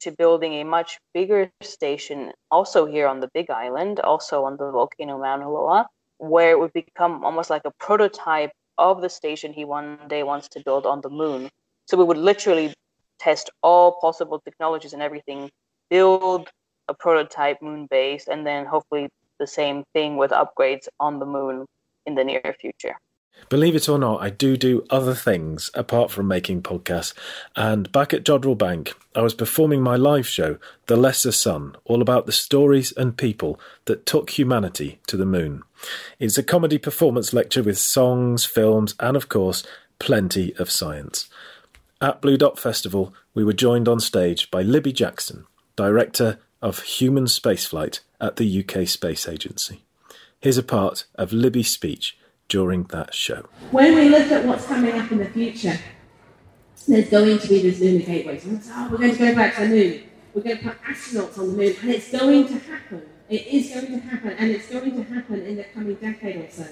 to 0.02 0.12
building 0.12 0.54
a 0.54 0.64
much 0.64 1.00
bigger 1.14 1.50
station 1.62 2.32
also 2.52 2.86
here 2.86 3.08
on 3.08 3.22
the 3.22 3.30
Big 3.34 3.50
Island, 3.50 4.00
also 4.02 4.44
on 4.44 4.58
the 4.58 4.70
volcano 4.70 5.18
Mauna 5.18 5.50
Loa, 5.50 5.88
where 6.18 6.52
it 6.52 6.60
would 6.60 6.74
become 6.74 7.24
almost 7.24 7.50
like 7.50 7.64
a 7.66 7.72
prototype 7.80 8.52
of 8.78 9.02
the 9.02 9.10
station 9.10 9.54
he 9.54 9.64
one 9.64 9.98
day 10.08 10.24
wants 10.24 10.50
to 10.50 10.62
build 10.66 10.86
on 10.86 11.02
the 11.02 11.10
moon. 11.10 11.50
So 11.88 11.98
we 11.98 12.04
would 12.04 12.18
literally 12.18 12.74
test 13.20 13.50
all 13.64 13.98
possible 14.02 14.40
technologies 14.40 14.94
and 14.94 15.02
everything 15.02 15.50
build 15.90 16.50
a 16.88 16.94
prototype 16.94 17.62
moon 17.62 17.88
base 17.90 18.28
and 18.28 18.46
then 18.46 18.66
hopefully 18.66 19.10
the 19.40 19.48
same 19.48 19.84
thing 19.94 20.18
with 20.18 20.32
upgrades 20.32 20.88
on 21.00 21.20
the 21.20 21.26
moon 21.26 21.66
in 22.06 22.16
the 22.16 22.24
near 22.24 22.56
future. 22.60 22.96
Believe 23.50 23.76
it 23.76 23.90
or 23.90 24.00
not, 24.00 24.22
I 24.22 24.30
do 24.30 24.58
do 24.58 24.86
other 24.90 25.14
things 25.14 25.70
apart 25.74 26.10
from 26.10 26.28
making 26.28 26.64
podcasts. 26.64 27.14
And 27.56 27.92
back 27.92 28.14
at 28.14 28.24
Jodrell 28.24 28.58
Bank, 28.58 28.94
I 29.14 29.22
was 29.22 29.36
performing 29.36 29.82
my 29.82 29.98
live 29.98 30.28
show, 30.28 30.58
The 30.88 30.96
Lesser 30.96 31.32
Sun, 31.32 31.76
all 31.84 32.02
about 32.02 32.26
the 32.26 32.32
stories 32.32 32.92
and 32.94 33.18
people 33.18 33.60
that 33.86 34.06
took 34.06 34.32
humanity 34.32 35.00
to 35.08 35.18
the 35.18 35.26
moon. 35.26 35.64
It's 36.18 36.38
a 36.38 36.44
comedy 36.44 36.78
performance 36.78 37.34
lecture 37.34 37.62
with 37.62 37.78
songs, 37.78 38.46
films, 38.46 38.96
and 39.00 39.16
of 39.16 39.30
course, 39.30 39.64
plenty 40.00 40.56
of 40.56 40.72
science. 40.72 41.30
At 42.02 42.22
Blue 42.22 42.38
Dot 42.38 42.58
Festival, 42.58 43.14
we 43.34 43.44
were 43.44 43.54
joined 43.54 43.88
on 43.88 44.00
stage 44.00 44.50
by 44.50 44.62
Libby 44.62 44.92
Jackson, 44.92 45.46
Director 45.76 46.40
of 46.62 46.84
Human 46.84 47.26
Spaceflight 47.26 48.00
at 48.22 48.38
the 48.38 48.64
UK 48.64 48.88
Space 48.88 49.28
Agency. 49.28 49.84
Here's 50.40 50.58
a 50.58 50.64
part 50.64 51.06
of 51.16 51.34
Libby's 51.34 51.70
speech 51.70 52.18
during 52.48 52.84
that 52.86 53.14
show. 53.14 53.48
When 53.72 53.96
we 53.96 54.10
look 54.10 54.32
at 54.32 54.46
what's 54.46 54.66
coming 54.66 54.94
up 54.94 55.12
in 55.12 55.18
the 55.18 55.26
future, 55.26 55.78
there's 56.88 57.10
going 57.10 57.40
to 57.40 57.48
be 57.48 57.62
this 57.62 57.80
lunar 57.80 58.06
gateway. 58.06 58.40
So 58.40 58.60
oh, 58.70 58.90
we're 58.92 58.98
going 58.98 59.12
to 59.12 59.18
go 59.18 59.36
back 59.36 59.56
to 59.56 59.62
the 59.62 59.68
moon. 59.68 60.04
We're 60.34 60.44
going 60.44 60.58
to 60.58 60.64
put 60.64 60.82
astronauts 60.84 61.38
on 61.40 61.48
the 61.48 61.58
moon, 61.58 61.76
and 61.82 61.90
it's 61.90 62.12
going 62.12 62.48
to 62.48 62.60
happen. 62.60 63.02
It 63.28 63.48
is 63.48 63.70
going 63.70 63.88
to 63.88 64.00
happen, 64.00 64.30
and 64.32 64.52
it's 64.52 64.70
going 64.70 64.96
to 64.96 65.04
happen 65.14 65.42
in 65.46 65.56
the 65.58 65.64
coming 65.66 65.96
decade 65.96 66.38
or 66.38 66.50
so. 66.52 66.68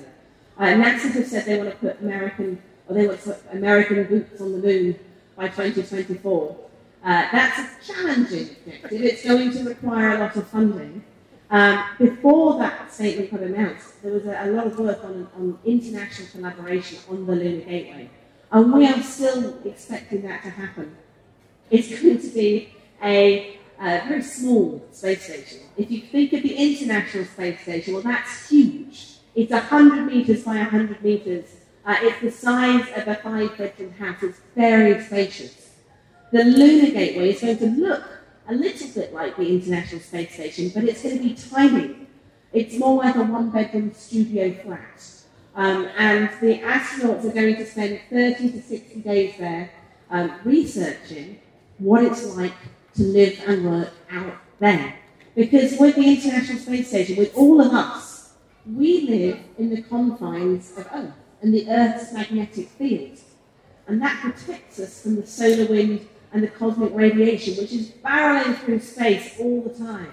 Uh, 0.57 0.65
NASA 0.65 1.11
have 1.11 1.27
said 1.27 1.45
they 1.45 1.57
want 1.57 1.71
to 1.71 1.75
put 1.77 1.99
American, 1.99 2.61
or 2.87 2.95
they 2.95 3.07
want 3.07 3.19
to 3.21 3.31
put 3.31 3.43
American 3.51 4.03
boots 4.05 4.39
on 4.39 4.51
the 4.53 4.59
moon 4.59 4.99
by 5.35 5.47
2024. 5.47 6.69
Uh, 7.03 7.27
that's 7.33 7.59
a 7.59 7.93
challenging 7.93 8.55
objective. 8.65 9.01
It's 9.01 9.25
going 9.25 9.51
to 9.51 9.63
require 9.65 10.15
a 10.15 10.19
lot 10.19 10.35
of 10.37 10.47
funding. 10.47 11.03
Um, 11.51 11.83
before 11.99 12.57
that 12.59 12.93
statement 12.93 13.29
got 13.29 13.41
announced, 13.41 14.01
there 14.01 14.13
was 14.13 14.25
a, 14.25 14.45
a 14.45 14.47
lot 14.51 14.67
of 14.67 14.79
work 14.79 15.03
on, 15.03 15.27
on, 15.35 15.59
international 15.65 16.29
collaboration 16.29 16.99
on 17.09 17.25
the 17.25 17.35
Lunar 17.35 17.65
Gateway. 17.65 18.09
And 18.51 18.73
we 18.73 18.87
are 18.87 19.03
still 19.03 19.59
expecting 19.65 20.21
that 20.21 20.43
to 20.43 20.49
happen. 20.49 20.95
It's 21.69 21.89
going 21.89 22.21
to 22.21 22.27
be 22.29 22.73
a, 23.03 23.59
a 23.79 24.01
very 24.07 24.23
small 24.23 24.83
space 24.91 25.25
station. 25.25 25.59
If 25.75 25.91
you 25.91 26.01
think 26.01 26.31
of 26.33 26.41
the 26.41 26.55
International 26.55 27.25
Space 27.25 27.61
Station, 27.61 27.95
well, 27.95 28.03
that's 28.03 28.49
huge. 28.49 29.17
It's 29.35 29.51
100 29.51 30.05
metres 30.05 30.43
by 30.43 30.55
100 30.55 31.03
metres. 31.03 31.45
Uh, 31.85 31.97
it's 31.99 32.21
the 32.21 32.31
size 32.31 32.87
of 32.95 33.07
a 33.09 33.15
five 33.15 33.57
bedroom 33.57 33.91
house. 33.93 34.23
It's 34.23 34.39
very 34.55 35.03
spacious. 35.03 35.62
The 36.33 36.43
Lunar 36.43 36.89
Gateway 36.89 37.29
is 37.29 37.41
going 37.41 37.59
to 37.59 37.67
look 37.67 38.03
a 38.49 38.55
little 38.55 38.87
bit 38.87 39.13
like 39.13 39.37
the 39.37 39.47
International 39.47 40.01
Space 40.01 40.33
Station, 40.33 40.71
but 40.73 40.83
it's 40.83 41.03
going 41.03 41.19
to 41.19 41.23
be 41.23 41.35
tiny. 41.35 42.07
It's 42.51 42.75
more 42.79 43.03
like 43.03 43.15
a 43.17 43.23
one 43.23 43.51
bedroom 43.51 43.93
studio 43.93 44.51
flat. 44.51 45.11
Um, 45.53 45.87
and 45.95 46.31
the 46.41 46.57
astronauts 46.61 47.23
are 47.25 47.33
going 47.33 47.57
to 47.57 47.65
spend 47.67 47.99
30 48.09 48.51
to 48.51 48.61
60 48.63 49.01
days 49.01 49.35
there 49.37 49.69
um, 50.09 50.33
researching 50.43 51.39
what 51.77 52.03
it's 52.03 52.35
like 52.35 52.55
to 52.95 53.03
live 53.03 53.39
and 53.45 53.65
work 53.69 53.93
out 54.09 54.33
there. 54.57 54.95
Because 55.35 55.77
with 55.79 55.95
the 55.95 56.15
International 56.15 56.57
Space 56.57 56.87
Station, 56.87 57.15
with 57.15 57.37
all 57.37 57.61
of 57.61 57.71
us, 57.73 58.33
we 58.65 59.07
live 59.07 59.39
in 59.59 59.69
the 59.69 59.83
confines 59.83 60.71
of 60.79 60.87
Earth 60.91 61.13
and 61.43 61.53
the 61.53 61.69
Earth's 61.69 62.11
magnetic 62.11 62.69
field. 62.69 63.19
And 63.85 64.01
that 64.01 64.19
protects 64.19 64.79
us 64.79 65.03
from 65.03 65.17
the 65.17 65.27
solar 65.27 65.67
wind 65.67 66.07
and 66.33 66.43
the 66.43 66.47
cosmic 66.47 66.93
radiation, 66.93 67.55
which 67.55 67.71
is 67.71 67.89
barreling 68.03 68.57
through 68.57 68.79
space 68.79 69.35
all 69.39 69.61
the 69.61 69.69
time. 69.69 70.11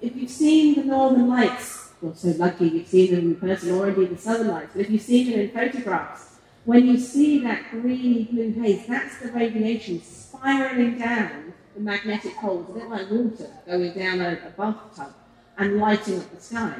If 0.00 0.14
you've 0.14 0.30
seen 0.30 0.74
the 0.74 0.84
Northern 0.84 1.28
Lights, 1.28 1.92
you're 2.02 2.14
so 2.14 2.28
lucky 2.28 2.68
you've 2.68 2.88
seen 2.88 3.14
them 3.14 3.20
in 3.20 3.36
person, 3.36 3.72
or 3.72 3.88
indeed 3.88 4.10
the 4.10 4.18
Southern 4.18 4.48
Lights, 4.48 4.70
but 4.74 4.82
if 4.82 4.90
you've 4.90 5.02
seen 5.02 5.30
them 5.30 5.40
in 5.40 5.50
photographs, 5.50 6.36
when 6.64 6.86
you 6.86 6.98
see 6.98 7.38
that 7.40 7.70
greeny 7.70 8.24
blue 8.24 8.52
haze, 8.52 8.86
that's 8.86 9.18
the 9.18 9.32
radiation 9.32 10.02
spiraling 10.02 10.98
down 10.98 11.54
the 11.74 11.80
magnetic 11.80 12.36
poles, 12.36 12.68
a 12.70 12.72
bit 12.72 12.88
like 12.88 13.10
water 13.10 13.50
going 13.66 13.92
down 13.92 14.20
a, 14.20 14.32
a 14.46 14.50
bathtub 14.50 15.14
and 15.58 15.78
lighting 15.78 16.18
up 16.18 16.30
the 16.34 16.40
sky. 16.40 16.76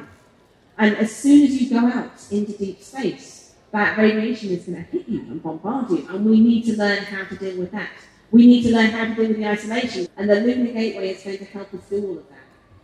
And 0.77 0.95
as 0.97 1.15
soon 1.15 1.43
as 1.43 1.61
you 1.61 1.69
go 1.69 1.87
out 1.87 2.11
into 2.31 2.53
deep 2.53 2.81
space, 2.81 3.55
that 3.71 3.97
radiation 3.97 4.49
is 4.49 4.65
going 4.65 4.83
to 4.83 4.91
hit 4.91 5.07
you 5.07 5.19
and 5.21 5.41
bombard 5.41 5.89
you, 5.89 6.07
and 6.09 6.25
we 6.25 6.39
need 6.39 6.63
to 6.65 6.77
learn 6.77 7.03
how 7.03 7.23
to 7.25 7.35
deal 7.35 7.57
with 7.57 7.71
that. 7.71 7.89
We 8.31 8.47
need 8.47 8.63
to 8.63 8.71
learn 8.73 8.91
how 8.91 9.05
to 9.05 9.15
deal 9.15 9.27
with 9.27 9.37
the 9.37 9.47
isolation, 9.47 10.07
and 10.15 10.29
the 10.29 10.35
Lunar 10.35 10.71
Gateway 10.71 11.09
is 11.09 11.23
going 11.23 11.37
to 11.39 11.45
help 11.45 11.73
us 11.73 11.81
do 11.89 12.07
all 12.07 12.17
of 12.19 12.29
that. 12.29 12.37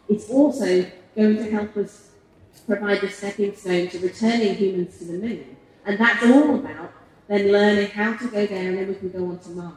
It's 0.09 0.29
also 0.29 0.85
going 1.15 1.37
to 1.37 1.49
help 1.49 1.75
us 1.77 2.11
provide 2.65 3.01
the 3.01 3.09
stepping 3.09 3.55
stone 3.55 3.87
to 3.89 3.99
returning 3.99 4.55
humans 4.55 4.97
to 4.99 5.05
the 5.05 5.13
moon. 5.13 5.55
And 5.85 5.97
that's 5.97 6.23
all 6.25 6.55
about 6.55 6.91
then 7.27 7.51
learning 7.51 7.89
how 7.89 8.15
to 8.15 8.27
go 8.27 8.45
there 8.45 8.69
and 8.69 8.77
then 8.77 8.87
we 8.87 8.95
can 8.95 9.09
go 9.09 9.25
on 9.25 9.39
to 9.39 9.49
Mars. 9.49 9.73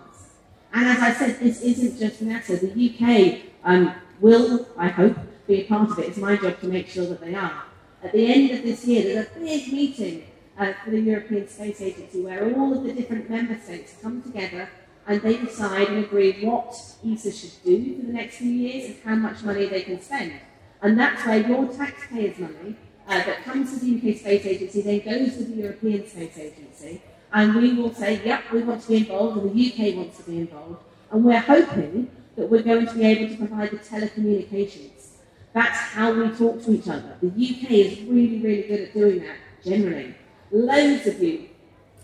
And 0.73 0.89
as 0.89 1.01
I 1.01 1.13
said, 1.13 1.41
this 1.41 1.63
isn't 1.63 1.99
just 1.99 2.23
NASA. 2.23 2.61
The 2.61 2.71
UK 2.71 3.43
um, 3.65 3.95
will, 4.21 4.69
I 4.77 4.89
hope, 4.89 5.17
be 5.47 5.63
a 5.63 5.65
part 5.65 5.91
of 5.91 5.99
it. 5.99 6.09
It's 6.09 6.19
my 6.19 6.37
job 6.37 6.61
to 6.61 6.67
make 6.67 6.89
sure 6.89 7.07
that 7.07 7.21
they 7.21 7.35
are. 7.35 7.65
At 8.03 8.13
the 8.13 8.33
end 8.33 8.51
of 8.53 8.63
this 8.63 8.87
year, 8.87 9.03
there's 9.03 9.27
a 9.27 9.41
big 9.41 9.73
meeting 9.73 10.27
uh, 10.57 10.73
for 10.85 10.91
the 10.91 11.01
European 11.01 11.49
Space 11.49 11.81
Agency 11.81 12.21
where 12.23 12.55
all 12.55 12.77
of 12.77 12.85
the 12.85 12.93
different 12.93 13.29
member 13.29 13.59
states 13.59 13.95
come 14.01 14.23
together 14.23 14.69
and 15.11 15.21
they 15.23 15.37
decide 15.39 15.89
and 15.89 16.05
agree 16.05 16.45
what 16.45 16.73
ESA 17.05 17.33
should 17.33 17.65
do 17.65 17.97
for 17.97 18.07
the 18.07 18.13
next 18.13 18.37
few 18.37 18.49
years 18.49 18.91
and 18.91 18.97
how 19.05 19.17
much 19.17 19.43
money 19.43 19.67
they 19.67 19.83
can 19.83 20.01
spend. 20.01 20.35
And 20.81 20.97
that's 20.97 21.27
where 21.27 21.41
your 21.41 21.67
taxpayers' 21.67 22.39
money 22.39 22.77
uh, 23.09 23.19
that 23.25 23.43
comes 23.43 23.73
to 23.73 23.85
the 23.85 23.97
UK 23.97 24.19
Space 24.19 24.47
Agency 24.47 24.83
then 24.83 25.01
goes 25.01 25.37
to 25.37 25.45
the 25.47 25.57
European 25.63 26.07
Space 26.07 26.39
Agency 26.39 27.03
and 27.33 27.57
we 27.57 27.73
will 27.73 27.93
say, 27.93 28.25
yep, 28.25 28.53
we 28.53 28.63
want 28.63 28.83
to 28.83 28.89
be 28.89 28.99
involved, 28.99 29.39
and 29.39 29.53
the 29.53 29.67
UK 29.67 29.97
wants 29.97 30.17
to 30.19 30.23
be 30.25 30.39
involved. 30.39 30.83
And 31.11 31.25
we're 31.25 31.41
hoping 31.41 32.11
that 32.37 32.49
we're 32.49 32.63
going 32.63 32.87
to 32.87 32.95
be 32.95 33.05
able 33.05 33.29
to 33.29 33.37
provide 33.37 33.71
the 33.73 33.79
telecommunications. 33.79 35.09
That's 35.53 35.79
how 35.79 36.13
we 36.13 36.29
talk 36.37 36.63
to 36.65 36.73
each 36.73 36.89
other. 36.89 37.17
The 37.21 37.29
UK 37.29 37.71
is 37.71 38.01
really, 38.03 38.39
really 38.39 38.63
good 38.63 38.81
at 38.81 38.95
doing 38.95 39.21
that, 39.21 39.37
generally. 39.65 40.15
Loads 40.51 41.07
of 41.07 41.23
you 41.23 41.49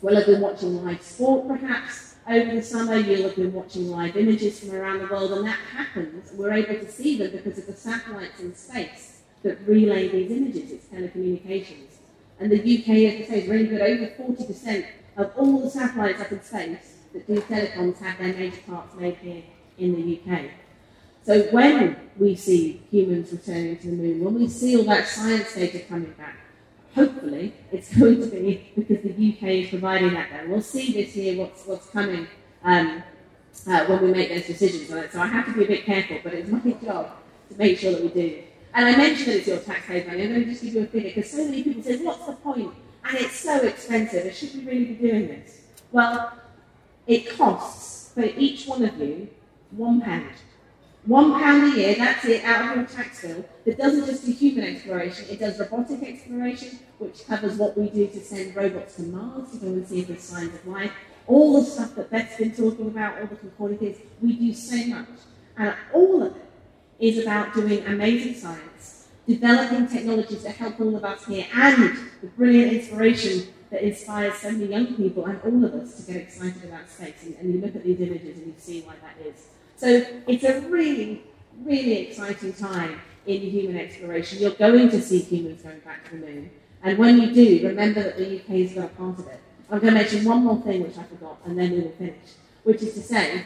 will 0.03 0.14
have 0.16 0.27
been 0.27 0.40
watching 0.40 0.85
live 0.85 1.03
sport, 1.03 1.49
perhaps, 1.49 2.06
over 2.29 2.55
the 2.55 2.62
summer. 2.62 2.97
You'll 2.97 3.29
have 3.29 3.37
been 3.37 3.53
watching 3.53 3.91
live 3.91 4.17
images 4.17 4.61
from 4.61 4.73
around 4.73 5.01
the 5.01 5.07
world, 5.07 5.33
and 5.33 5.47
that 5.47 5.59
happens. 5.73 6.33
We're 6.33 6.53
able 6.53 6.75
to 6.75 6.91
see 6.91 7.19
them 7.19 7.33
because 7.33 7.59
of 7.59 7.67
the 7.67 7.75
satellites 7.75 8.41
in 8.41 8.55
space 8.55 9.21
that 9.43 9.67
relay 9.67 10.09
these 10.09 10.31
images. 10.31 10.71
It's 10.73 10.87
telecommunications. 10.87 11.97
And 12.39 12.51
the 12.51 12.59
UK, 12.59 12.89
as 12.89 13.27
I 13.27 13.31
say, 13.31 13.43
is 13.43 13.49
really 13.49 13.67
good. 13.67 13.81
Over 13.81 14.07
40% 14.07 14.87
of 15.17 15.33
all 15.37 15.61
the 15.61 15.71
satellites 15.71 16.21
up 16.21 16.33
in 16.33 16.43
space 16.43 16.97
that 17.12 17.27
do 17.27 17.41
telecoms 17.41 17.99
have 17.99 18.19
their 18.19 18.35
major 18.35 18.61
parts 18.67 18.95
made 18.97 19.17
here 19.17 19.43
in 19.79 19.95
the 19.95 20.21
UK. 20.21 20.51
So 21.25 21.43
when 21.51 21.97
we 22.19 22.37
see 22.37 22.83
humans 22.91 23.33
returning 23.33 23.79
to 23.79 23.87
the 23.89 23.97
moon, 23.97 24.25
when 24.25 24.35
we 24.35 24.49
see 24.49 24.77
all 24.77 24.85
that 24.85 25.09
science 25.09 25.55
data 25.55 25.81
coming 25.81 26.12
back, 26.12 26.37
hopefully 26.96 27.52
it's 27.70 27.94
going 27.98 28.20
to 28.20 28.26
be 28.26 28.72
because 28.74 29.02
the 29.02 29.12
UK 29.12 29.42
is 29.64 29.70
providing 29.70 30.14
that 30.14 30.30
there. 30.30 30.48
We'll 30.48 30.62
see 30.62 30.92
this 30.92 31.14
year 31.14 31.37
what's, 31.37 31.64
what's 31.66 31.87
coming 31.90 32.26
um, 32.64 33.04
uh, 33.68 33.85
when 33.87 34.02
we 34.02 34.11
make 34.11 34.30
those 34.30 34.46
decisions 34.46 34.90
on 34.90 34.98
it. 34.98 35.12
So 35.12 35.20
I 35.20 35.26
have 35.28 35.46
to 35.46 35.52
be 35.52 35.64
a 35.64 35.68
bit 35.68 35.85
careful, 35.85 36.18
but 36.24 36.35
it's 36.35 36.50
my 36.64 36.72
job 36.85 37.12
to 37.50 37.59
make 37.59 37.78
sure 37.78 37.92
that 37.92 38.02
we 38.02 38.09
do. 38.09 38.42
And 38.74 38.87
I 38.88 38.96
mentioned 38.96 39.28
that 39.28 39.37
it's 39.37 39.46
your 39.46 39.59
taxpayers' 39.59 40.06
money. 40.06 40.22
I'm 40.22 40.30
going 40.30 40.44
to 40.44 40.50
just 40.50 40.62
give 40.62 40.74
you 40.74 40.82
a 40.82 40.87
figure 40.87 41.11
because 41.14 41.30
so 41.30 41.44
many 41.44 41.62
people 41.62 41.82
say, 41.82 41.96
what's 41.98 42.26
the 42.26 42.32
point 42.32 42.74
and 43.09 43.18
it's 43.18 43.37
so 43.37 43.56
expensive. 43.59 44.35
Should 44.35 44.54
we 44.54 44.64
really 44.64 44.85
be 44.87 44.94
doing 44.94 45.28
this? 45.28 45.61
Well, 45.92 46.32
it 47.06 47.30
costs 47.37 48.12
for 48.14 48.24
each 48.24 48.66
one 48.66 48.82
of 48.82 48.98
you 48.98 49.28
one 49.70 50.00
pound. 50.00 50.35
One 51.07 51.40
pound 51.40 51.73
a 51.73 51.77
year, 51.77 51.95
that's 51.95 52.25
it, 52.25 52.45
out 52.45 52.71
of 52.71 52.77
your 52.77 52.87
tax 52.87 53.23
bill. 53.23 53.45
It 53.64 53.79
doesn't 53.79 54.07
just 54.07 54.27
do 54.27 54.33
human 54.33 54.64
exploration, 54.64 55.27
it 55.31 55.38
does 55.38 55.59
robotic 55.59 56.03
exploration, 56.03 56.81
which 56.99 57.27
covers 57.27 57.57
what 57.57 57.79
we 57.79 57.88
do 57.88 58.07
to 58.09 58.21
send 58.21 58.57
robots 58.57 58.97
to 58.97 59.03
Mars 59.03 59.53
to 59.53 59.59
go 59.59 59.66
and 59.69 59.87
see 59.87 60.01
if 60.01 60.09
there's 60.09 60.23
signs 60.23 60.55
of 60.55 60.66
life. 60.66 60.92
All 61.27 61.61
the 61.61 61.64
stuff 61.64 61.95
that 61.95 62.11
Beth's 62.11 62.37
been 62.37 62.55
talking 62.55 62.88
about, 62.88 63.21
all 63.21 63.27
the 63.27 63.37
Concordia 63.37 63.79
things, 63.79 63.99
we 64.21 64.33
do 64.35 64.53
so 64.53 64.77
much. 64.87 65.09
And 65.57 65.75
all 65.92 66.23
of 66.23 66.37
it 66.37 66.42
is 66.99 67.19
about 67.19 67.55
doing 67.55 67.85
amazing 67.87 68.35
science 68.35 68.97
developing 69.27 69.88
technologies 69.88 70.42
that 70.45 70.57
help 70.57 70.81
all 70.81 70.95
of 70.97 71.05
us 71.05 71.27
here, 71.27 71.47
and 71.53 71.99
the 72.23 72.29
brilliant 72.37 72.73
inspiration 72.73 73.49
that 73.71 73.83
inspires 73.83 74.35
so 74.35 74.53
many 74.53 74.66
young 74.66 74.95
people 74.95 75.25
and 75.25 75.40
all 75.42 75.64
of 75.64 75.75
us 75.75 75.97
to 75.97 76.12
get 76.12 76.23
excited 76.23 76.64
about 76.64 76.88
space. 76.88 77.23
And, 77.25 77.37
and 77.37 77.55
you 77.55 77.61
look 77.61 77.75
at 77.75 77.83
these 77.83 78.01
images 78.01 78.38
and 78.38 78.47
you 78.47 78.55
see 78.59 78.83
why 78.83 78.95
that 79.03 79.27
is. 79.27 79.49
So 79.77 80.07
it's 80.27 80.45
a 80.45 80.61
really, 80.62 81.23
really 81.62 81.99
exciting 81.99 82.55
time 82.55 83.01
in 83.27 83.43
human 83.43 83.77
exploration. 83.77 84.39
You're 84.39 84.53
going 84.53 84.89
to 84.89 85.03
see 85.03 85.21
humans 85.21 85.62
going 85.62 85.81
back 85.81 86.09
to 86.11 86.17
the 86.17 86.27
moon. 86.27 86.51
And 86.83 86.99
when 86.99 87.21
you 87.21 87.33
do, 87.33 87.69
remember 87.69 88.03
that 88.03 88.17
the 88.17 88.37
UK 88.37 88.75
got 88.75 88.85
a 88.87 88.89
part 88.89 89.19
of 89.19 89.27
it. 89.27 89.41
I'm 89.71 89.81
going 89.81 89.93
to 89.95 90.01
mention 90.01 90.25
one 90.25 90.45
more 90.45 90.61
thing 90.62 90.83
which 90.83 90.97
I 90.97 91.03
forgot, 91.03 91.39
and 91.45 91.59
then 91.59 91.73
we 91.73 91.81
will 91.81 91.91
finish, 91.91 92.35
which 92.62 92.83
is 92.83 92.95
to 92.95 93.01
say, 93.01 93.45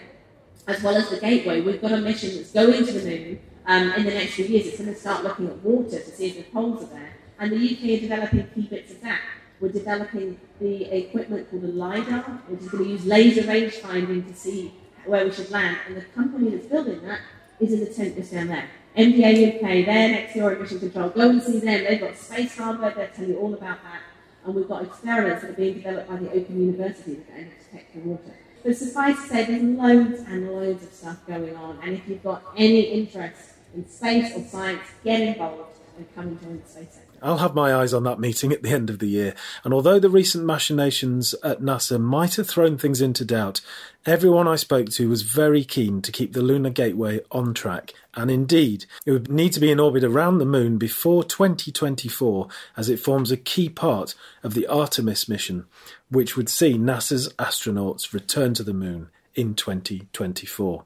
as 0.67 0.83
well 0.83 0.95
as 0.95 1.09
the 1.09 1.19
Gateway, 1.19 1.63
we've 1.63 1.81
got 1.81 1.93
a 1.93 1.97
mission 1.97 2.37
that's 2.37 2.53
going 2.53 2.85
to 2.85 2.93
the 2.93 3.11
moon 3.11 3.41
um, 3.67 3.93
in 3.93 4.05
the 4.05 4.11
next 4.11 4.35
few 4.35 4.45
years, 4.45 4.67
it's 4.67 4.79
going 4.79 4.93
to 4.93 4.99
start 4.99 5.25
looking 5.25 5.47
at 5.47 5.57
water 5.63 5.99
to 5.99 6.11
see 6.11 6.27
if 6.29 6.37
the 6.37 6.43
poles 6.45 6.83
are 6.83 6.87
there. 6.87 7.13
And 7.39 7.53
the 7.53 7.57
UK 7.57 7.99
are 7.99 8.01
developing 8.03 8.47
key 8.55 8.63
bits 8.63 8.93
of 8.93 9.01
that. 9.01 9.21
We're 9.61 9.73
developing 9.73 10.39
the 10.59 10.85
equipment 10.85 11.51
called 11.51 11.65
a 11.65 11.69
LIDAR, 11.69 12.21
which 12.49 12.63
is 12.63 12.69
going 12.69 12.85
to 12.85 12.91
use 12.91 13.07
laser 13.07 13.47
range 13.47 13.75
finding 13.75 14.25
to 14.25 14.35
see 14.35 14.75
where 15.07 15.25
we 15.25 15.33
should 15.33 15.51
land. 15.51 15.79
And 15.87 15.97
the 15.97 16.03
company 16.03 16.51
that's 16.51 16.67
building 16.67 17.03
that 17.03 17.21
is 17.59 17.73
in 17.73 17.81
the 17.81 17.87
tent 17.87 18.17
just 18.17 18.33
down 18.33 18.49
there. 18.49 18.69
MDA 18.97 19.57
UK, 19.57 19.87
they're 19.87 20.09
next 20.11 20.35
door 20.35 20.53
at 20.53 20.61
Mission 20.61 20.81
Control. 20.81 21.11
Go 21.11 21.31
and 21.31 21.43
see 21.43 21.59
them. 21.61 21.85
They've 21.85 22.01
got 22.01 22.17
space 22.17 22.57
hardware, 22.57 22.93
they'll 22.95 23.09
tell 23.09 23.27
you 23.27 23.39
all 23.39 23.55
about 23.55 23.83
that. 23.83 24.03
And 24.45 24.55
we've 24.55 24.69
got 24.69 24.85
experiments 24.85 25.43
that 25.43 25.51
are 25.51 25.55
being 25.55 25.75
developed 25.75 26.09
by 26.09 26.17
the 26.17 26.31
Open 26.33 26.61
University 26.61 27.15
that 27.15 27.33
are 27.33 27.39
able 27.39 27.51
to 27.51 27.57
detect 27.71 27.95
the 27.95 28.01
water. 28.01 28.35
But 28.65 28.77
suffice 28.77 29.17
to 29.23 29.29
say, 29.29 29.45
there's 29.45 29.63
loads 29.63 30.21
and 30.27 30.53
loads 30.53 30.83
of 30.83 30.93
stuff 30.93 31.27
going 31.27 31.55
on. 31.57 31.79
And 31.83 31.95
if 31.95 32.09
you've 32.09 32.23
got 32.23 32.43
any 32.57 32.81
interest 32.81 33.55
in 33.75 33.89
space 33.89 34.35
or 34.37 34.43
science, 34.45 34.83
get 35.05 35.21
involved 35.21 35.79
and 35.97 36.15
come 36.15 36.29
and 36.29 36.43
join 36.43 36.63
the 36.63 36.69
space. 36.69 36.99
I'll 37.23 37.39
have 37.39 37.55
my 37.55 37.75
eyes 37.75 37.93
on 37.93 38.05
that 38.05 38.21
meeting 38.21 38.53
at 38.53 38.63
the 38.63 38.71
end 38.71 38.91
of 38.91 38.99
the 38.99 39.09
year. 39.09 39.35
And 39.65 39.75
although 39.75 39.99
the 39.99 40.09
recent 40.11 40.45
machinations 40.45 41.35
at 41.43 41.61
NASA 41.61 42.01
might 42.01 42.37
have 42.37 42.49
thrown 42.49 42.79
things 42.79 43.01
into 43.01 43.25
doubt, 43.25 43.61
everyone 44.07 44.49
I 44.49 44.57
spoke 44.57 44.91
to 44.91 45.09
was 45.09 45.23
very 45.23 45.65
keen 45.65 46.03
to 46.03 46.13
keep 46.13 46.33
the 46.33 46.43
Lunar 46.43 46.71
Gateway 46.71 47.21
on 47.31 47.55
track. 47.55 47.93
And 48.15 48.31
indeed, 48.31 48.87
it 49.05 49.13
would 49.13 49.31
need 49.31 49.53
to 49.53 49.61
be 49.61 49.71
in 49.71 49.81
orbit 49.81 50.05
around 50.05 50.39
the 50.39 50.45
moon 50.45 50.79
before 50.79 51.23
2024, 51.23 52.49
as 52.77 52.89
it 52.89 53.01
forms 53.01 53.31
a 53.31 53.37
key 53.37 53.69
part 53.69 54.15
of 54.43 54.55
the 54.55 54.67
Artemis 54.67 55.29
mission, 55.29 55.67
which 56.11 56.37
would 56.37 56.49
see 56.49 56.75
NASA's 56.75 57.33
astronauts 57.35 58.13
return 58.13 58.55
to 58.55 58.63
the 58.63 58.75
moon 58.75 59.11
in 59.35 59.55
2024. 59.55 60.85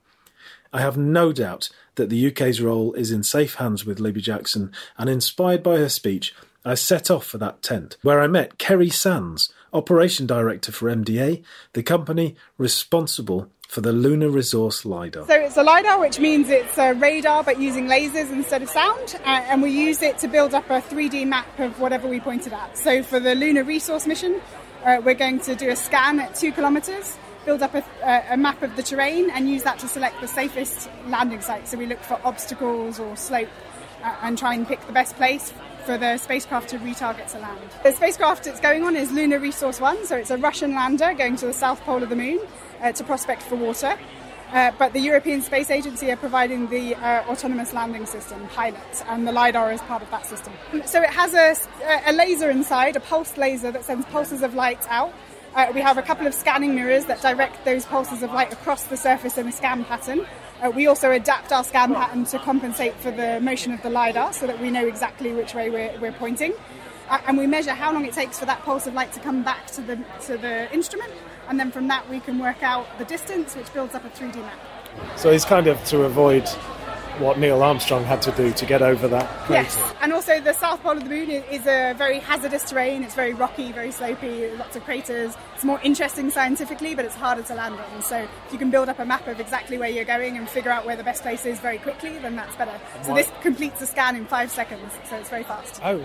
I 0.72 0.80
have 0.80 0.96
no 0.96 1.32
doubt 1.32 1.70
that 1.96 2.10
the 2.10 2.28
UK's 2.28 2.60
role 2.60 2.92
is 2.94 3.10
in 3.10 3.22
safe 3.22 3.54
hands 3.54 3.84
with 3.84 4.00
Libby 4.00 4.20
Jackson, 4.20 4.72
and 4.96 5.08
inspired 5.08 5.62
by 5.62 5.76
her 5.76 5.88
speech, 5.88 6.34
I 6.64 6.74
set 6.74 7.10
off 7.10 7.26
for 7.26 7.38
that 7.38 7.62
tent, 7.62 7.96
where 8.02 8.20
I 8.20 8.26
met 8.26 8.58
Kerry 8.58 8.88
Sands 8.88 9.52
Operation 9.72 10.26
Director 10.26 10.72
for 10.72 10.88
MDA, 10.88 11.42
the 11.74 11.82
company 11.82 12.36
responsible 12.56 13.50
for 13.68 13.80
the 13.80 13.92
Lunar 13.92 14.30
Resource 14.30 14.84
LiDAR. 14.84 15.26
So 15.26 15.34
it's 15.34 15.56
a 15.56 15.62
LiDAR, 15.62 15.98
which 15.98 16.18
means 16.18 16.48
it's 16.48 16.78
a 16.78 16.94
radar 16.94 17.42
but 17.42 17.60
using 17.60 17.86
lasers 17.86 18.30
instead 18.30 18.62
of 18.62 18.70
sound, 18.70 19.16
uh, 19.24 19.44
and 19.48 19.62
we 19.62 19.70
use 19.70 20.00
it 20.00 20.18
to 20.18 20.28
build 20.28 20.54
up 20.54 20.70
a 20.70 20.80
3D 20.80 21.26
map 21.26 21.58
of 21.58 21.80
whatever 21.80 22.08
we 22.08 22.20
pointed 22.20 22.52
at. 22.52 22.78
So 22.78 23.02
for 23.02 23.18
the 23.18 23.34
Lunar 23.34 23.64
Resource 23.64 24.06
mission, 24.06 24.40
uh, 24.84 25.00
we're 25.04 25.14
going 25.14 25.40
to 25.40 25.54
do 25.54 25.70
a 25.70 25.76
scan 25.76 26.20
at 26.20 26.34
two 26.34 26.52
kilometres, 26.52 27.18
build 27.44 27.62
up 27.62 27.74
a, 27.74 27.84
a, 28.30 28.36
map 28.36 28.62
of 28.62 28.76
the 28.76 28.82
terrain, 28.82 29.30
and 29.30 29.48
use 29.48 29.62
that 29.62 29.78
to 29.80 29.88
select 29.88 30.20
the 30.20 30.28
safest 30.28 30.88
landing 31.06 31.40
site. 31.40 31.68
So 31.68 31.78
we 31.78 31.86
look 31.86 32.00
for 32.00 32.20
obstacles 32.24 32.98
or 32.98 33.16
slope 33.16 33.48
uh, 34.02 34.14
and 34.22 34.36
try 34.38 34.54
and 34.54 34.66
pick 34.66 34.84
the 34.86 34.92
best 34.92 35.16
place 35.16 35.52
for 35.84 35.98
the 35.98 36.16
spacecraft 36.16 36.70
to 36.70 36.78
retarget 36.78 37.30
to 37.32 37.38
land. 37.38 37.60
The 37.82 37.92
spacecraft 37.92 38.46
it's 38.46 38.60
going 38.60 38.84
on 38.84 38.96
is 38.96 39.12
Lunar 39.12 39.38
Resource 39.38 39.80
One, 39.80 40.04
so 40.06 40.16
it's 40.16 40.30
a 40.30 40.38
Russian 40.38 40.74
lander 40.74 41.12
going 41.14 41.36
to 41.36 41.46
the 41.46 41.52
south 41.52 41.80
pole 41.82 42.02
of 42.02 42.08
the 42.08 42.16
moon 42.16 42.40
uh, 42.80 42.92
to 42.92 43.04
prospect 43.04 43.42
for 43.42 43.56
water. 43.56 43.98
Uh, 44.52 44.70
but 44.78 44.92
the 44.92 45.00
European 45.00 45.42
Space 45.42 45.68
Agency 45.68 46.12
are 46.12 46.16
providing 46.16 46.68
the 46.68 46.94
uh, 46.94 47.24
autonomous 47.28 47.72
landing 47.72 48.06
system, 48.06 48.46
pilot, 48.48 49.04
and 49.08 49.26
the 49.26 49.32
LiDAR 49.32 49.72
is 49.72 49.80
part 49.82 50.00
of 50.00 50.08
that 50.10 50.26
system. 50.26 50.52
So 50.84 51.02
it 51.02 51.10
has 51.10 51.34
a, 51.34 51.56
a 52.06 52.12
laser 52.12 52.50
inside, 52.50 52.94
a 52.94 53.00
pulsed 53.00 53.36
laser 53.36 53.72
that 53.72 53.84
sends 53.84 54.06
pulses 54.06 54.42
of 54.42 54.54
light 54.54 54.86
out. 54.88 55.12
Uh, 55.54 55.70
we 55.72 55.80
have 55.80 55.98
a 55.98 56.02
couple 56.02 56.26
of 56.26 56.34
scanning 56.34 56.74
mirrors 56.74 57.04
that 57.04 57.20
direct 57.20 57.64
those 57.64 57.86
pulses 57.86 58.24
of 58.24 58.32
light 58.32 58.52
across 58.52 58.84
the 58.84 58.96
surface 58.96 59.38
in 59.38 59.46
a 59.46 59.52
scan 59.52 59.84
pattern. 59.84 60.26
Uh, 60.60 60.68
we 60.70 60.88
also 60.88 61.12
adapt 61.12 61.52
our 61.52 61.62
scan 61.62 61.94
pattern 61.94 62.24
to 62.24 62.38
compensate 62.40 62.92
for 62.96 63.12
the 63.12 63.40
motion 63.40 63.72
of 63.72 63.80
the 63.82 63.90
LiDAR 63.90 64.32
so 64.32 64.48
that 64.48 64.60
we 64.60 64.68
know 64.68 64.84
exactly 64.84 65.32
which 65.32 65.54
way 65.54 65.70
we're, 65.70 65.96
we're 66.00 66.12
pointing. 66.12 66.52
Uh, 67.08 67.20
and 67.28 67.38
we 67.38 67.46
measure 67.46 67.70
how 67.70 67.92
long 67.92 68.04
it 68.04 68.12
takes 68.12 68.36
for 68.36 68.46
that 68.46 68.60
pulse 68.62 68.88
of 68.88 68.94
light 68.94 69.12
to 69.12 69.20
come 69.20 69.44
back 69.44 69.66
to 69.68 69.80
the, 69.82 69.96
to 70.22 70.36
the 70.38 70.72
instrument 70.74 71.12
and 71.48 71.60
then 71.60 71.70
from 71.70 71.86
that 71.86 72.08
we 72.08 72.18
can 72.18 72.40
work 72.40 72.62
out 72.64 72.86
the 72.98 73.04
distance, 73.04 73.54
which 73.54 73.72
builds 73.72 73.94
up 73.94 74.04
a 74.04 74.10
3D 74.10 74.36
map. 74.36 74.58
So 75.16 75.30
it's 75.30 75.44
kind 75.44 75.68
of 75.68 75.82
to 75.84 76.02
avoid 76.02 76.48
what 77.20 77.38
Neil 77.38 77.62
Armstrong 77.62 78.04
had 78.04 78.22
to 78.22 78.32
do 78.32 78.52
to 78.52 78.66
get 78.66 78.82
over 78.82 79.08
that. 79.08 79.28
Crater. 79.46 79.62
Yes, 79.62 79.94
and 80.00 80.12
also 80.12 80.40
the 80.40 80.52
south 80.52 80.82
pole 80.82 80.92
of 80.92 81.04
the 81.04 81.10
moon 81.10 81.30
is 81.30 81.66
a 81.66 81.94
very 81.96 82.18
hazardous 82.18 82.68
terrain. 82.68 83.02
It's 83.02 83.14
very 83.14 83.34
rocky, 83.34 83.72
very 83.72 83.90
slopey, 83.90 84.56
lots 84.58 84.76
of 84.76 84.84
craters. 84.84 85.34
It's 85.54 85.64
more 85.64 85.80
interesting 85.82 86.30
scientifically, 86.30 86.94
but 86.94 87.04
it's 87.04 87.14
harder 87.14 87.42
to 87.42 87.54
land 87.54 87.76
on. 87.78 88.02
So 88.02 88.18
if 88.18 88.52
you 88.52 88.58
can 88.58 88.70
build 88.70 88.88
up 88.88 88.98
a 88.98 89.04
map 89.04 89.26
of 89.26 89.40
exactly 89.40 89.78
where 89.78 89.88
you're 89.88 90.04
going 90.04 90.36
and 90.36 90.48
figure 90.48 90.70
out 90.70 90.84
where 90.86 90.96
the 90.96 91.04
best 91.04 91.22
place 91.22 91.46
is 91.46 91.60
very 91.60 91.78
quickly, 91.78 92.18
then 92.18 92.36
that's 92.36 92.56
better. 92.56 92.78
So 93.02 93.14
this 93.14 93.30
completes 93.42 93.80
a 93.82 93.86
scan 93.86 94.16
in 94.16 94.26
five 94.26 94.50
seconds, 94.50 94.92
so 95.08 95.16
it's 95.16 95.30
very 95.30 95.44
fast. 95.44 95.80
Oh, 95.84 96.04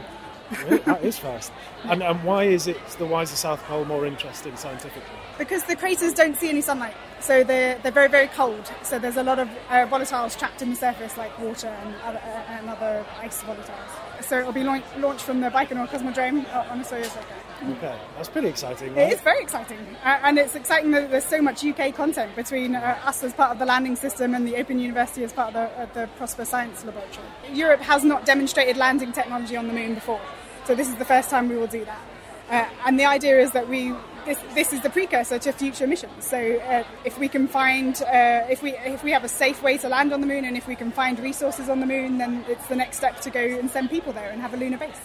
really? 0.65 0.77
that 0.79 1.03
is 1.03 1.17
fast. 1.17 1.51
And, 1.83 2.03
and 2.03 2.23
why 2.23 2.43
is 2.43 2.67
it 2.67 2.77
the 2.97 3.05
why 3.05 3.23
is 3.23 3.31
the 3.31 3.37
South 3.37 3.61
Pole 3.63 3.85
more 3.85 4.05
interesting 4.05 4.55
scientifically? 4.55 5.01
Because 5.37 5.63
the 5.63 5.75
craters 5.75 6.13
don't 6.13 6.35
see 6.35 6.49
any 6.49 6.61
sunlight, 6.61 6.95
so 7.19 7.43
they're 7.43 7.77
they're 7.79 7.91
very 7.91 8.09
very 8.09 8.27
cold. 8.27 8.71
So 8.83 8.99
there's 8.99 9.17
a 9.17 9.23
lot 9.23 9.39
of 9.39 9.49
uh, 9.69 9.87
volatiles 9.87 10.37
trapped 10.37 10.61
in 10.61 10.69
the 10.69 10.75
surface, 10.75 11.17
like 11.17 11.37
water 11.39 11.67
and 11.67 11.95
other, 12.03 12.19
uh, 12.19 12.57
and 12.57 12.69
other 12.69 13.05
ice 13.21 13.41
volatiles. 13.43 14.25
So 14.25 14.39
it'll 14.39 14.51
be 14.51 14.63
launch, 14.63 14.83
launched 14.97 15.23
from 15.23 15.39
the 15.39 15.49
Baikonur 15.49 15.87
Cosmodrome 15.87 16.45
on 16.69 16.81
a 16.81 16.83
Soyuz 16.83 17.15
rocket. 17.15 17.77
Okay, 17.77 17.97
that's 18.15 18.29
pretty 18.29 18.47
exciting. 18.47 18.93
Right? 18.93 19.11
It 19.11 19.13
is 19.13 19.21
very 19.21 19.41
exciting, 19.41 19.79
uh, 20.03 20.19
and 20.23 20.37
it's 20.37 20.55
exciting 20.55 20.91
that 20.91 21.09
there's 21.09 21.25
so 21.25 21.41
much 21.41 21.65
UK 21.65 21.93
content 21.93 22.35
between 22.35 22.75
uh, 22.75 22.99
us 23.05 23.23
as 23.23 23.33
part 23.33 23.51
of 23.51 23.59
the 23.59 23.65
landing 23.65 23.95
system 23.95 24.33
and 24.33 24.47
the 24.47 24.55
Open 24.55 24.79
University 24.79 25.23
as 25.23 25.33
part 25.33 25.49
of 25.49 25.53
the, 25.53 25.81
uh, 25.81 25.85
the 25.93 26.09
ProSPA 26.19 26.45
Science 26.45 26.85
Laboratory. 26.85 27.27
Europe 27.53 27.81
has 27.81 28.03
not 28.03 28.25
demonstrated 28.25 28.77
landing 28.77 29.11
technology 29.11 29.57
on 29.57 29.67
the 29.67 29.73
moon 29.73 29.95
before, 29.95 30.21
so 30.69 30.75
this 30.75 30.87
is 30.87 30.95
the 30.97 31.05
first 31.05 31.31
time 31.31 31.49
we 31.49 31.57
will 31.57 31.65
do 31.65 31.83
that. 31.83 31.99
Uh, 32.47 32.69
and 32.85 32.99
the 32.99 33.05
idea 33.05 33.39
is 33.39 33.53
that 33.53 33.67
we 33.67 33.91
this, 34.27 34.37
this 34.53 34.71
is 34.71 34.81
the 34.81 34.89
precursor 34.91 35.39
to 35.39 35.51
future 35.51 35.87
missions. 35.87 36.23
So 36.23 36.57
uh, 36.57 36.83
if 37.03 37.17
we 37.17 37.27
can 37.27 37.47
find 37.47 37.99
uh, 38.03 38.45
if 38.51 38.61
we 38.61 38.75
if 38.85 39.03
we 39.03 39.09
have 39.09 39.23
a 39.23 39.27
safe 39.27 39.63
way 39.63 39.79
to 39.79 39.89
land 39.89 40.13
on 40.13 40.21
the 40.21 40.27
moon 40.27 40.45
and 40.45 40.55
if 40.55 40.67
we 40.67 40.75
can 40.75 40.91
find 40.91 41.19
resources 41.19 41.69
on 41.69 41.79
the 41.79 41.87
moon, 41.87 42.19
then 42.19 42.45
it's 42.47 42.67
the 42.67 42.75
next 42.75 42.97
step 42.97 43.19
to 43.21 43.31
go 43.31 43.39
and 43.39 43.71
send 43.71 43.89
people 43.89 44.13
there 44.13 44.29
and 44.29 44.43
have 44.43 44.53
a 44.53 44.57
lunar 44.57 44.77
base. 44.77 45.01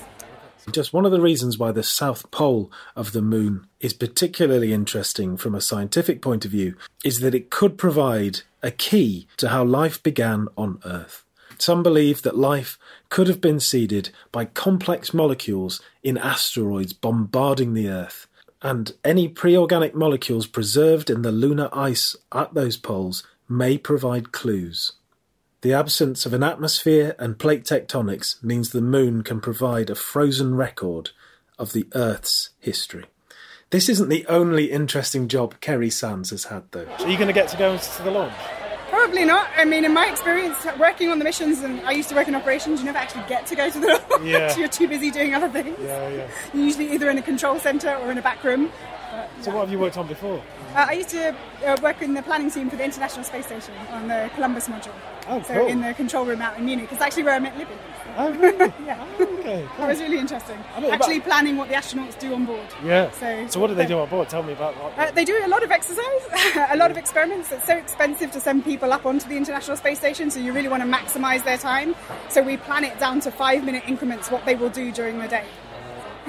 Just 0.70 0.92
one 0.92 1.06
of 1.06 1.12
the 1.12 1.20
reasons 1.22 1.56
why 1.56 1.72
the 1.72 1.82
south 1.82 2.30
pole 2.30 2.70
of 2.94 3.12
the 3.12 3.22
moon 3.22 3.66
is 3.80 3.94
particularly 3.94 4.74
interesting 4.74 5.38
from 5.38 5.54
a 5.54 5.62
scientific 5.62 6.20
point 6.20 6.44
of 6.44 6.50
view 6.50 6.76
is 7.02 7.20
that 7.20 7.34
it 7.34 7.48
could 7.48 7.78
provide 7.78 8.40
a 8.62 8.70
key 8.70 9.26
to 9.38 9.48
how 9.48 9.64
life 9.64 10.02
began 10.02 10.46
on 10.58 10.78
Earth. 10.84 11.24
Some 11.58 11.82
believe 11.82 12.22
that 12.22 12.36
life 12.36 12.78
could 13.08 13.28
have 13.28 13.40
been 13.40 13.60
seeded 13.60 14.10
by 14.32 14.44
complex 14.44 15.14
molecules 15.14 15.80
in 16.02 16.18
asteroids 16.18 16.92
bombarding 16.92 17.74
the 17.74 17.88
Earth, 17.88 18.26
and 18.62 18.92
any 19.04 19.28
pre 19.28 19.56
organic 19.56 19.94
molecules 19.94 20.46
preserved 20.46 21.10
in 21.10 21.22
the 21.22 21.32
lunar 21.32 21.68
ice 21.72 22.16
at 22.32 22.54
those 22.54 22.76
poles 22.76 23.22
may 23.48 23.78
provide 23.78 24.32
clues. 24.32 24.92
The 25.60 25.72
absence 25.72 26.26
of 26.26 26.34
an 26.34 26.42
atmosphere 26.42 27.14
and 27.18 27.38
plate 27.38 27.64
tectonics 27.64 28.42
means 28.42 28.70
the 28.70 28.82
moon 28.82 29.22
can 29.22 29.40
provide 29.40 29.88
a 29.88 29.94
frozen 29.94 30.54
record 30.54 31.10
of 31.58 31.72
the 31.72 31.86
Earth's 31.94 32.50
history. 32.58 33.06
This 33.70 33.88
isn't 33.88 34.08
the 34.08 34.26
only 34.26 34.70
interesting 34.70 35.26
job 35.26 35.60
Kerry 35.60 35.90
Sands 35.90 36.30
has 36.30 36.44
had, 36.44 36.64
though. 36.72 36.86
Are 36.86 37.08
you 37.08 37.16
going 37.16 37.28
to 37.28 37.32
get 37.32 37.48
to 37.48 37.56
go 37.56 37.76
to 37.76 38.02
the 38.02 38.10
launch? 38.10 38.34
Probably 39.14 39.32
not. 39.32 39.48
I 39.56 39.64
mean, 39.64 39.84
in 39.84 39.94
my 39.94 40.08
experience 40.08 40.56
working 40.76 41.08
on 41.08 41.20
the 41.20 41.24
missions, 41.24 41.60
and 41.60 41.80
I 41.82 41.92
used 41.92 42.08
to 42.08 42.16
work 42.16 42.26
in 42.26 42.34
operations, 42.34 42.80
you 42.80 42.86
never 42.86 42.98
actually 42.98 43.22
get 43.28 43.46
to 43.46 43.54
go 43.54 43.70
to 43.70 43.78
the 43.78 43.86
launch. 44.10 44.24
Yeah. 44.24 44.56
You're 44.56 44.66
too 44.66 44.88
busy 44.88 45.12
doing 45.12 45.34
other 45.34 45.48
things. 45.48 45.78
Yeah, 45.80 46.08
yeah. 46.08 46.28
You're 46.52 46.64
usually 46.64 46.92
either 46.92 47.08
in 47.10 47.18
a 47.18 47.22
control 47.22 47.60
centre 47.60 47.94
or 47.94 48.10
in 48.10 48.18
a 48.18 48.22
back 48.22 48.42
room. 48.42 48.72
So, 49.42 49.52
what 49.52 49.60
have 49.60 49.70
you 49.70 49.78
worked 49.78 49.96
on 49.96 50.08
before? 50.08 50.42
Uh, 50.74 50.86
I 50.88 50.94
used 50.94 51.10
to 51.10 51.36
uh, 51.64 51.76
work 51.80 52.02
in 52.02 52.14
the 52.14 52.22
planning 52.22 52.50
team 52.50 52.68
for 52.68 52.74
the 52.74 52.82
International 52.82 53.22
Space 53.22 53.46
Station 53.46 53.72
on 53.90 54.08
the 54.08 54.28
Columbus 54.34 54.66
module. 54.66 54.92
Oh, 55.28 55.40
so 55.42 55.54
cool. 55.54 55.66
in 55.68 55.80
the 55.80 55.94
control 55.94 56.24
room 56.24 56.42
out 56.42 56.58
in 56.58 56.64
Munich. 56.64 56.88
It's 56.90 57.00
actually 57.00 57.22
where 57.22 57.34
I 57.34 57.38
met 57.38 57.56
Libby. 57.56 57.74
Oh, 58.16 58.32
really? 58.32 58.72
yeah. 58.86 59.06
Oh, 59.18 59.38
okay. 59.38 59.68
That 59.78 59.88
was 59.88 60.00
really 60.00 60.18
interesting. 60.18 60.58
Actually, 60.76 61.16
about... 61.16 61.28
planning 61.28 61.56
what 61.56 61.68
the 61.68 61.74
astronauts 61.74 62.18
do 62.18 62.34
on 62.34 62.44
board. 62.44 62.66
Yeah. 62.84 63.10
So, 63.12 63.46
so 63.48 63.60
what 63.60 63.68
do 63.68 63.74
they 63.74 63.86
do 63.86 63.98
on 63.98 64.08
board? 64.08 64.28
Tell 64.28 64.42
me 64.42 64.52
about 64.52 64.74
what. 64.82 64.98
Uh, 64.98 65.10
they 65.12 65.24
do 65.24 65.40
a 65.44 65.48
lot 65.48 65.62
of 65.62 65.70
exercise, 65.70 66.22
a 66.70 66.76
lot 66.76 66.90
of 66.90 66.96
experiments. 66.96 67.50
It's 67.52 67.66
so 67.66 67.76
expensive 67.76 68.30
to 68.32 68.40
send 68.40 68.64
people 68.64 68.92
up 68.92 69.06
onto 69.06 69.28
the 69.28 69.36
International 69.36 69.76
Space 69.76 69.98
Station, 69.98 70.30
so 70.30 70.40
you 70.40 70.52
really 70.52 70.68
want 70.68 70.82
to 70.82 70.88
maximise 70.88 71.44
their 71.44 71.58
time. 71.58 71.94
So 72.28 72.42
we 72.42 72.56
plan 72.56 72.84
it 72.84 72.98
down 72.98 73.20
to 73.20 73.30
five 73.30 73.64
minute 73.64 73.84
increments 73.86 74.30
what 74.30 74.44
they 74.44 74.54
will 74.54 74.70
do 74.70 74.92
during 74.92 75.18
the 75.18 75.28
day. 75.28 75.44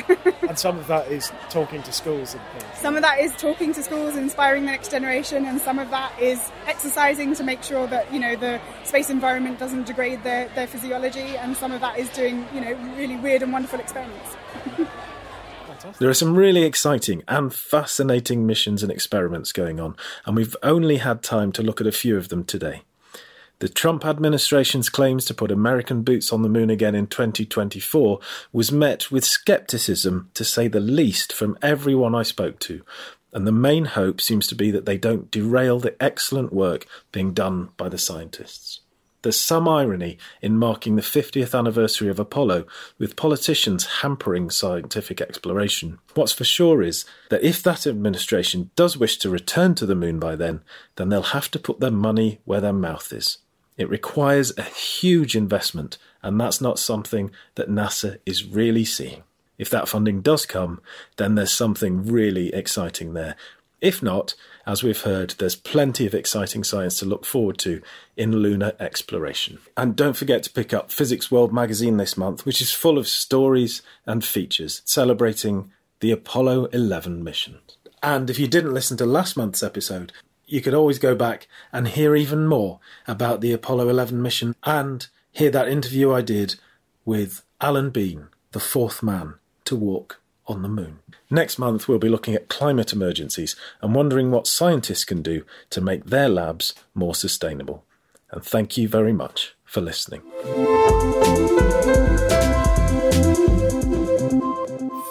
and 0.47 0.58
some 0.58 0.77
of 0.77 0.88
that 0.88 1.12
is 1.12 1.31
talking 1.49 1.81
to 1.84 1.91
schools 1.91 2.34
and 2.34 2.43
things. 2.53 2.79
Some 2.79 2.95
of 2.95 3.01
that 3.01 3.19
is 3.19 3.31
talking 3.38 3.73
to 3.73 3.84
schools, 3.84 4.15
inspiring 4.15 4.65
the 4.65 4.71
next 4.71 4.91
generation, 4.91 5.45
and 5.45 5.60
some 5.62 5.79
of 5.79 5.89
that 5.91 6.19
is 6.19 6.39
exercising 6.67 7.36
to 7.36 7.43
make 7.43 7.63
sure 7.63 7.88
that 7.88 8.12
you 8.13 8.19
know 8.19 8.36
the 8.36 8.60
space 8.84 9.10
environment 9.10 9.60
doesn't 9.60 9.86
degrade 9.86 10.23
their, 10.23 10.47
their 10.49 10.67
physiology, 10.67 11.38
and 11.38 11.55
some 11.58 11.71
of 11.71 11.81
that 11.81 11.97
is 11.97 12.10
doing 12.10 12.47
you 12.53 12.62
know 12.62 12.73
really 12.95 13.17
weird 13.17 13.41
and 13.41 13.51
wonderful 13.51 13.79
experiments. 13.79 14.36
There 15.99 16.10
are 16.10 16.15
some 16.15 16.36
really 16.36 16.63
exciting 16.63 17.21
and 17.27 17.53
fascinating 17.53 18.47
missions 18.47 18.81
and 18.81 18.91
experiments 18.91 19.51
going 19.51 19.79
on, 19.79 19.95
and 20.25 20.36
we've 20.36 20.55
only 20.63 20.97
had 20.97 21.21
time 21.21 21.51
to 21.53 21.62
look 21.62 21.79
at 21.79 21.88
a 21.88 21.91
few 21.91 22.17
of 22.17 22.29
them 22.29 22.43
today. 22.43 22.81
The 23.60 23.70
Trump 23.70 24.06
administration's 24.06 24.89
claims 24.89 25.24
to 25.26 25.34
put 25.34 25.50
American 25.50 26.02
boots 26.02 26.34
on 26.34 26.41
the 26.41 26.50
moon 26.50 26.70
again 26.70 26.94
in 26.94 27.08
2024 27.08 28.20
was 28.52 28.70
met 28.70 29.12
with 29.12 29.24
skepticism, 29.24 30.30
to 30.34 30.44
say 30.44 30.68
the 30.68 30.82
least, 30.82 31.32
from 31.32 31.58
everyone 31.62 32.13
I 32.13 32.24
spoke 32.24 32.60
to, 32.60 32.84
and 33.32 33.48
the 33.48 33.54
main 33.54 33.86
hope 33.86 34.20
seems 34.20 34.48
to 34.48 34.56
be 34.56 34.72
that 34.72 34.86
they 34.86 34.98
don't 34.98 35.32
derail 35.32 35.80
the 35.80 35.96
excellent 36.04 36.52
work 36.52 36.86
being 37.13 37.34
done 37.34 37.70
by 37.78 37.88
the 37.88 37.98
scientists. 37.98 38.82
There's 39.22 39.39
some 39.39 39.68
irony 39.68 40.20
in 40.41 40.60
marking 40.60 40.98
the 40.98 41.02
50th 41.02 41.58
anniversary 41.58 42.10
of 42.10 42.20
Apollo 42.20 42.65
with 43.00 43.15
politicians 43.15 44.02
hampering 44.02 44.52
scientific 44.52 45.20
exploration. 45.20 45.98
What's 46.13 46.34
for 46.34 46.44
sure 46.44 46.84
is 46.84 47.06
that 47.30 47.44
if 47.44 47.63
that 47.63 47.88
administration 47.88 48.70
does 48.76 48.98
wish 48.98 49.18
to 49.20 49.30
return 49.30 49.74
to 49.76 49.86
the 49.86 49.96
moon 49.96 50.20
by 50.20 50.36
then, 50.36 50.62
then 50.98 51.10
they'll 51.10 51.24
have 51.24 51.50
to 51.52 51.60
put 51.60 51.80
their 51.80 51.89
money 51.89 52.39
where 52.46 52.62
their 52.62 52.72
mouth 52.72 53.12
is. 53.12 53.39
It 53.77 53.89
requires 53.89 54.57
a 54.57 54.63
huge 54.63 55.35
investment, 55.35 55.97
and 56.21 56.39
that's 56.39 56.61
not 56.61 56.79
something 56.79 57.31
that 57.55 57.69
NASA 57.69 58.19
is 58.25 58.45
really 58.45 58.85
seeing. 58.85 59.23
If 59.57 59.69
that 59.69 59.88
funding 59.88 60.21
does 60.21 60.45
come, 60.45 60.81
then 61.17 61.35
there's 61.35 61.51
something 61.51 62.05
really 62.05 62.53
exciting 62.53 63.13
there. 63.13 63.35
If 63.81 64.01
not, 64.01 64.35
as 64.65 64.83
we've 64.83 65.01
heard, 65.01 65.31
there's 65.31 65.55
plenty 65.55 66.05
of 66.05 66.15
exciting 66.15 66.63
science 66.63 66.97
to 66.99 67.05
look 67.05 67.25
forward 67.25 67.57
to 67.59 67.81
in 68.17 68.31
lunar 68.31 68.73
exploration. 68.79 69.59
And 69.77 69.95
don't 69.95 70.17
forget 70.17 70.43
to 70.43 70.49
pick 70.49 70.73
up 70.73 70.91
Physics 70.91 71.29
World 71.29 71.53
magazine 71.53 71.97
this 71.97 72.17
month, 72.17 72.45
which 72.45 72.61
is 72.61 72.71
full 72.71 72.97
of 72.97 73.07
stories 73.07 73.81
and 74.05 74.25
features 74.25 74.81
celebrating 74.85 75.71
the 75.99 76.11
Apollo 76.11 76.65
11 76.67 77.23
mission. 77.23 77.59
And 78.01 78.29
if 78.29 78.39
you 78.39 78.47
didn't 78.47 78.73
listen 78.73 78.97
to 78.97 79.05
last 79.05 79.38
month's 79.38 79.63
episode, 79.63 80.11
you 80.47 80.62
could 80.62 80.73
always 80.73 80.99
go 80.99 81.15
back 81.15 81.47
and 81.71 81.88
hear 81.88 82.15
even 82.15 82.47
more 82.47 82.79
about 83.08 83.41
the 83.41 83.51
Apollo 83.51 83.89
11 83.89 84.21
mission 84.21 84.55
and 84.63 85.08
hear 85.31 85.49
that 85.51 85.67
interview 85.67 86.13
I 86.13 86.21
did 86.21 86.55
with 87.03 87.43
Alan 87.62 87.89
Bean, 87.89 88.27
the 88.51 88.60
fourth 88.60 89.03
man 89.03 89.36
to 89.65 89.75
walk 89.75 90.21
on 90.47 90.62
the 90.62 90.69
moon. 90.69 90.99
Next 91.29 91.58
month, 91.58 91.88
we'll 91.88 91.99
be 91.99 92.10
looking 92.10 92.36
at 92.36 92.49
climate 92.49 92.93
emergencies 92.93 93.55
and 93.81 93.95
wondering 93.95 94.31
what 94.31 94.47
scientists 94.47 95.03
can 95.03 95.21
do 95.21 95.43
to 95.71 95.81
make 95.81 96.05
their 96.05 96.29
labs 96.29 96.73
more 96.93 97.15
sustainable. 97.15 97.84
And 98.31 98.43
thank 98.43 98.77
you 98.77 98.88
very 98.88 99.13
much 99.13 99.55
for 99.63 99.81
listening. 99.81 100.21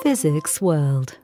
Physics 0.02 0.60
World. 0.60 1.18